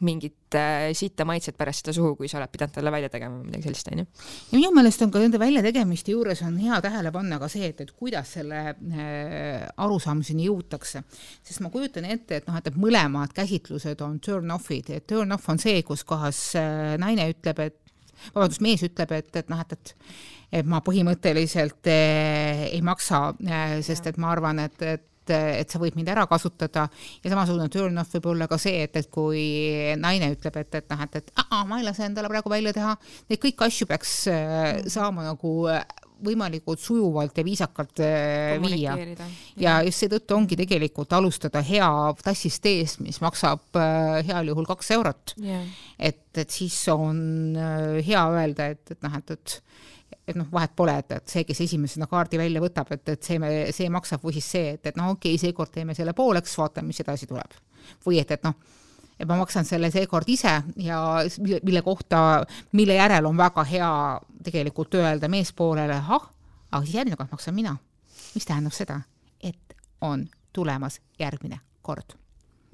mingit 0.02 0.56
äh, 0.58 0.88
sitta 0.96 1.24
maitset 1.24 1.56
pärast 1.58 1.84
seda 1.84 1.92
suhu, 1.94 2.16
kui 2.18 2.28
sa 2.30 2.40
oled 2.40 2.50
pidanud 2.50 2.74
talle 2.74 2.90
välja 2.90 3.10
tegema 3.12 3.38
või 3.38 3.46
midagi 3.46 3.68
sellist, 3.68 3.90
onju. 3.92 4.06
ja 4.50 4.56
minu 4.58 4.72
meelest 4.74 5.04
on 5.06 5.12
ka 5.14 5.22
nende 5.22 5.38
väljategemiste 5.38 6.14
juures 6.14 6.42
on 6.46 6.56
hea 6.58 6.80
tähele 6.82 7.12
panna 7.14 7.38
ka 7.42 7.48
see, 7.52 7.68
et, 7.70 7.84
et 7.84 7.92
kuidas 7.94 8.34
selle 8.38 8.64
äh, 8.74 9.62
arusaamiseni 9.86 10.48
jõutakse. 10.48 11.04
sest 11.46 11.62
ma 11.62 11.70
kujutan 11.74 12.08
ette, 12.10 12.42
et 12.42 12.50
noh, 12.50 12.58
et, 12.58 12.74
mõlemad 12.74 13.34
käsitlused 13.36 14.02
on 14.02 14.18
turn-off'id, 14.24 14.90
et 14.98 15.06
turn-off 15.10 15.48
on 15.52 15.62
see, 15.62 15.82
kus 15.86 16.02
kohas 16.08 16.42
äh, 16.58 16.94
naine 16.98 17.30
ütleb, 17.30 17.62
et 17.68 17.80
vabandust, 18.34 18.64
mees 18.64 18.82
ütleb, 18.86 19.14
et, 19.14 19.30
et 19.36 19.52
noh, 19.52 19.62
et, 19.62 19.78
et 19.78 19.96
et 20.54 20.66
ma 20.70 20.78
põhimõtteliselt 20.86 21.88
äh, 21.90 22.68
ei 22.68 22.82
maksa 22.84 23.32
äh,, 23.42 23.80
sest 23.82 24.06
et 24.06 24.20
ma 24.22 24.30
arvan, 24.34 24.60
et, 24.62 24.82
et 24.86 25.08
et, 25.24 25.34
et 25.64 25.70
sa 25.70 25.80
võid 25.82 25.96
mind 25.98 26.10
ära 26.12 26.26
kasutada. 26.30 26.86
Ja 27.24 27.32
samasugune 27.32 27.70
turn 27.72 27.98
off 28.00 28.14
võib 28.16 28.30
olla 28.34 28.48
ka 28.50 28.58
see, 28.60 28.84
et, 28.86 28.96
et 29.00 29.10
kui 29.12 29.42
naine 30.00 30.32
ütleb, 30.34 30.60
et, 30.60 30.80
et 30.80 30.88
noh, 30.92 31.04
et, 31.06 31.20
et 31.20 31.34
aa, 31.44 31.64
ma 31.68 31.80
ei 31.80 31.86
lase 31.86 32.06
endale 32.06 32.30
praegu 32.32 32.52
välja 32.52 32.74
teha, 32.76 32.96
neid 33.30 33.42
kõiki 33.42 33.68
asju 33.68 33.90
peaks 33.90 34.16
äh, 34.32 34.82
saama 34.92 35.26
nagu 35.30 35.54
äh, 35.72 35.84
võimalikult 36.24 36.80
sujuvalt 36.80 37.36
ja 37.36 37.44
viisakalt 37.44 38.00
äh, 38.04 38.54
viia. 38.62 38.94
ja 39.60 39.80
just 39.84 40.04
seetõttu 40.04 40.36
ongi 40.36 40.56
tegelikult 40.56 41.12
alustada 41.16 41.60
hea 41.66 41.88
tassist 42.22 42.62
teest, 42.64 43.02
mis 43.04 43.18
maksab 43.20 43.76
heal 44.24 44.52
juhul 44.52 44.68
kaks 44.68 44.94
eurot. 44.96 45.34
Yeah.. 45.42 45.66
et, 45.98 46.26
et 46.38 46.50
siis 46.50 46.76
on 46.92 47.58
hea 48.04 48.22
öelda, 48.38 48.70
et, 48.76 48.94
et 48.94 49.04
noh, 49.04 49.18
et, 49.20 49.34
et 49.34 49.58
et 50.28 50.36
noh, 50.38 50.46
vahet 50.52 50.72
pole, 50.76 50.94
et, 50.98 51.12
et 51.18 51.28
see, 51.28 51.44
kes 51.44 51.60
esimesena 51.66 52.08
kaardi 52.08 52.38
välja 52.40 52.62
võtab, 52.62 52.90
et, 52.96 53.08
et 53.12 53.26
see, 53.26 53.38
see 53.76 53.90
maksab 53.92 54.24
või 54.24 54.36
siis 54.38 54.48
see, 54.56 54.70
et, 54.78 54.86
et 54.90 54.96
noh, 54.96 55.12
okei 55.14 55.34
okay,, 55.34 55.42
seekord 55.42 55.72
teeme 55.74 55.96
selle 55.96 56.14
pooleks, 56.16 56.56
vaatame, 56.58 56.88
mis 56.92 57.02
edasi 57.04 57.28
tuleb. 57.30 57.58
või 58.06 58.20
et, 58.22 58.30
et 58.32 58.44
noh, 58.46 58.56
et 59.20 59.28
ma 59.28 59.36
maksan 59.38 59.66
selle 59.68 59.90
seekord 59.94 60.28
ise 60.32 60.54
ja 60.80 61.00
mille 61.62 61.82
kohta, 61.82 62.44
mille 62.72 62.96
järel 62.96 63.28
on 63.28 63.36
väga 63.36 63.64
hea 63.68 63.90
tegelikult 64.44 64.96
öelda 65.00 65.28
meespoolele, 65.28 66.00
ahah, 66.00 66.30
aga 66.70 66.84
siis 66.84 66.96
järgmine 66.98 67.20
kord 67.20 67.34
maksan 67.36 67.54
mina. 67.54 67.76
mis 68.34 68.46
tähendab 68.46 68.74
seda, 68.74 69.00
et 69.40 69.76
on 70.00 70.26
tulemas 70.52 71.00
järgmine 71.18 71.60
kord. 71.82 72.16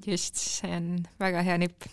just, 0.06 0.36
see 0.36 0.76
on 0.76 1.00
väga 1.20 1.42
hea 1.42 1.58
nipp 1.58 1.90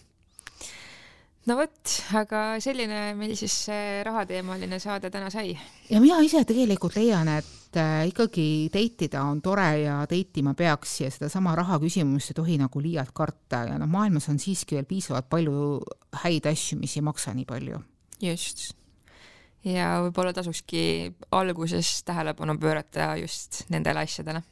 no 1.48 1.56
vot, 1.56 1.92
aga 2.20 2.42
selline 2.64 3.14
meil 3.18 3.36
siis 3.40 3.54
see 3.68 4.02
rahateemaline 4.06 4.80
saade 4.84 5.12
täna 5.14 5.30
sai. 5.32 5.54
ja 5.90 6.02
mina 6.04 6.20
ise 6.26 6.44
tegelikult 6.48 6.98
leian, 7.00 7.30
et 7.32 7.80
äh, 7.80 8.08
ikkagi 8.12 8.68
date 8.74 9.08
ida 9.08 9.24
on 9.28 9.42
tore 9.44 9.68
ja 9.86 10.00
date 10.10 10.42
ima 10.42 10.54
peaks 10.58 10.98
ja 11.06 11.12
sedasama 11.14 11.56
raha 11.58 11.80
küsimust 11.84 12.34
ei 12.34 12.40
tohi 12.40 12.58
nagu 12.60 12.82
liialt 12.84 13.14
karta 13.16 13.64
ja 13.70 13.78
noh, 13.80 13.90
maailmas 13.92 14.28
on 14.32 14.42
siiski 14.44 14.80
veel 14.80 14.90
piisavalt 14.90 15.30
palju 15.32 15.80
häid 16.24 16.50
asju, 16.52 16.80
mis 16.82 16.98
ei 16.98 17.06
maksa 17.08 17.36
nii 17.38 17.48
palju. 17.48 17.80
just. 18.22 18.74
ja 19.64 19.98
võib-olla 20.04 20.36
tasukski 20.36 21.14
alguses 21.32 22.02
tähelepanu 22.08 22.60
pöörata 22.60 23.16
just 23.22 23.64
nendele 23.72 24.04
asjadele. 24.04 24.44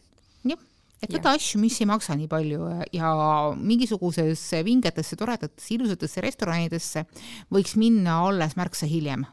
jah 0.47 0.63
et 1.03 1.11
võta 1.11 1.35
asju, 1.35 1.59
mis 1.61 1.77
ei 1.81 1.87
maksa 1.89 2.15
nii 2.17 2.27
palju 2.31 2.67
ja 2.95 3.11
mingisugusesse 3.59 4.61
vingetesse, 4.65 5.17
toredatesse, 5.19 5.73
ilusatesse 5.75 6.23
restoranidesse 6.25 7.05
võiks 7.53 7.75
minna 7.79 8.21
alles 8.25 8.55
märksa 8.59 8.89
hiljem. 8.89 9.25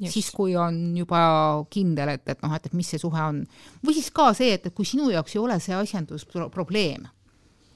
siis, 0.00 0.30
kui 0.32 0.54
on 0.56 0.96
juba 0.96 1.20
kindel, 1.68 2.14
et, 2.16 2.24
et 2.32 2.42
noh, 2.42 2.54
et, 2.56 2.66
et 2.66 2.76
mis 2.76 2.88
see 2.88 3.00
suhe 3.00 3.20
on. 3.20 3.42
või 3.84 3.96
siis 3.98 4.08
ka 4.16 4.30
see, 4.36 4.54
et, 4.56 4.66
et 4.66 4.74
kui 4.74 4.88
sinu 4.88 5.10
jaoks 5.12 5.36
ei 5.36 5.42
ole 5.42 5.58
see 5.60 5.76
asjandus 5.76 6.24
pro 6.24 6.48
probleem, 6.48 7.04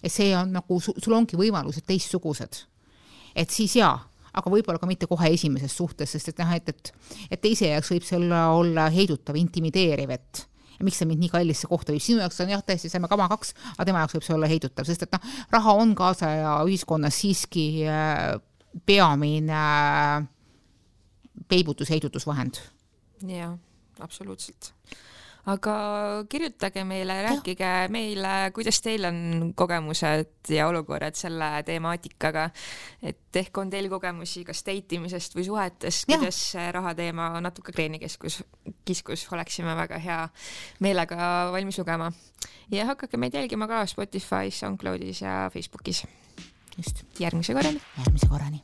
et 0.02 0.12
see 0.12 0.32
on 0.36 0.54
nagu, 0.56 0.80
sul 0.80 1.12
ongi 1.12 1.36
võimalused 1.36 1.84
teistsugused, 1.84 2.64
et 3.36 3.50
siis 3.50 3.76
jaa 3.76 3.98
aga 4.34 4.50
võib-olla 4.50 4.80
ka 4.82 4.88
mitte 4.90 5.06
kohe 5.06 5.28
esimeses 5.30 5.76
suhtes, 5.76 6.10
sest 6.10 6.32
et 6.32 6.40
noh, 6.42 6.56
et, 6.56 6.72
et, 6.72 6.90
et 7.30 7.40
teise 7.40 7.68
jaoks 7.70 7.92
võib 7.92 8.06
see 8.06 8.18
olla, 8.18 8.48
olla 8.56 8.88
heidutav, 8.90 9.38
intimideeriv, 9.38 10.10
et 10.16 10.42
ja 10.78 10.86
miks 10.86 11.00
sa 11.02 11.08
mind 11.08 11.22
nii 11.24 11.32
kallisse 11.32 11.70
kohta 11.70 11.94
viid, 11.94 12.04
sinu 12.04 12.22
jaoks 12.22 12.40
on 12.44 12.52
jah, 12.54 12.64
tõesti 12.66 12.90
saime 12.92 13.10
kama 13.10 13.28
kaks, 13.32 13.54
aga 13.76 13.88
tema 13.88 14.04
jaoks 14.04 14.18
võib 14.18 14.26
see 14.28 14.36
olla 14.36 14.50
heidutav, 14.50 14.88
sest 14.88 15.06
et 15.06 15.14
noh, 15.14 15.32
raha 15.54 15.76
on 15.82 15.94
kaasaja 15.98 16.56
ühiskonnas 16.68 17.20
siiski 17.22 17.66
äh, 17.88 18.34
peamine 18.86 19.60
äh, 19.60 20.28
peibutus, 21.48 21.90
heidutusvahend. 21.94 22.62
jah, 23.28 23.56
absoluutselt 24.04 24.72
aga 25.46 25.74
kirjutage 26.28 26.84
meile, 26.88 27.16
rääkige 27.26 27.64
ja. 27.64 27.88
meile, 27.92 28.50
kuidas 28.56 28.80
teil 28.84 29.04
on 29.04 29.18
kogemused 29.56 30.48
ja 30.48 30.68
olukorrad 30.68 31.16
selle 31.18 31.50
temaatikaga. 31.66 32.48
et 33.02 33.36
ehk 33.36 33.58
on 33.58 33.70
teil 33.70 33.88
kogemusi 33.92 34.44
kas 34.44 34.64
date 34.64 34.96
imisest 34.96 35.36
või 35.36 35.44
suhetest, 35.44 36.06
kuidas 36.08 36.40
see 36.54 36.72
raha 36.72 36.94
teema 36.96 37.28
natuke 37.44 37.72
kreenikeskus, 37.76 38.40
kiskus, 38.84 39.26
oleksime 39.32 39.76
väga 39.76 40.00
hea 40.00 40.20
meelega 40.80 41.50
valmis 41.52 41.78
lugema. 41.78 42.12
ja 42.72 42.88
hakake 42.92 43.20
meid 43.20 43.36
jälgima 43.36 43.68
ka 43.68 43.84
Spotify's, 43.84 44.60
SoundCloud'is 44.62 45.22
ja 45.22 45.50
Facebookis. 45.52 46.06
just. 46.76 47.04
järgmise 47.18 47.54
korrani. 47.54 47.80
järgmise 47.98 48.28
korrani. 48.28 48.62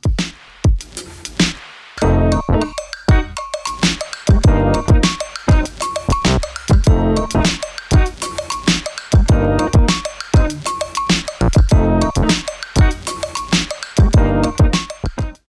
thank 2.01 2.65
you 2.65 2.80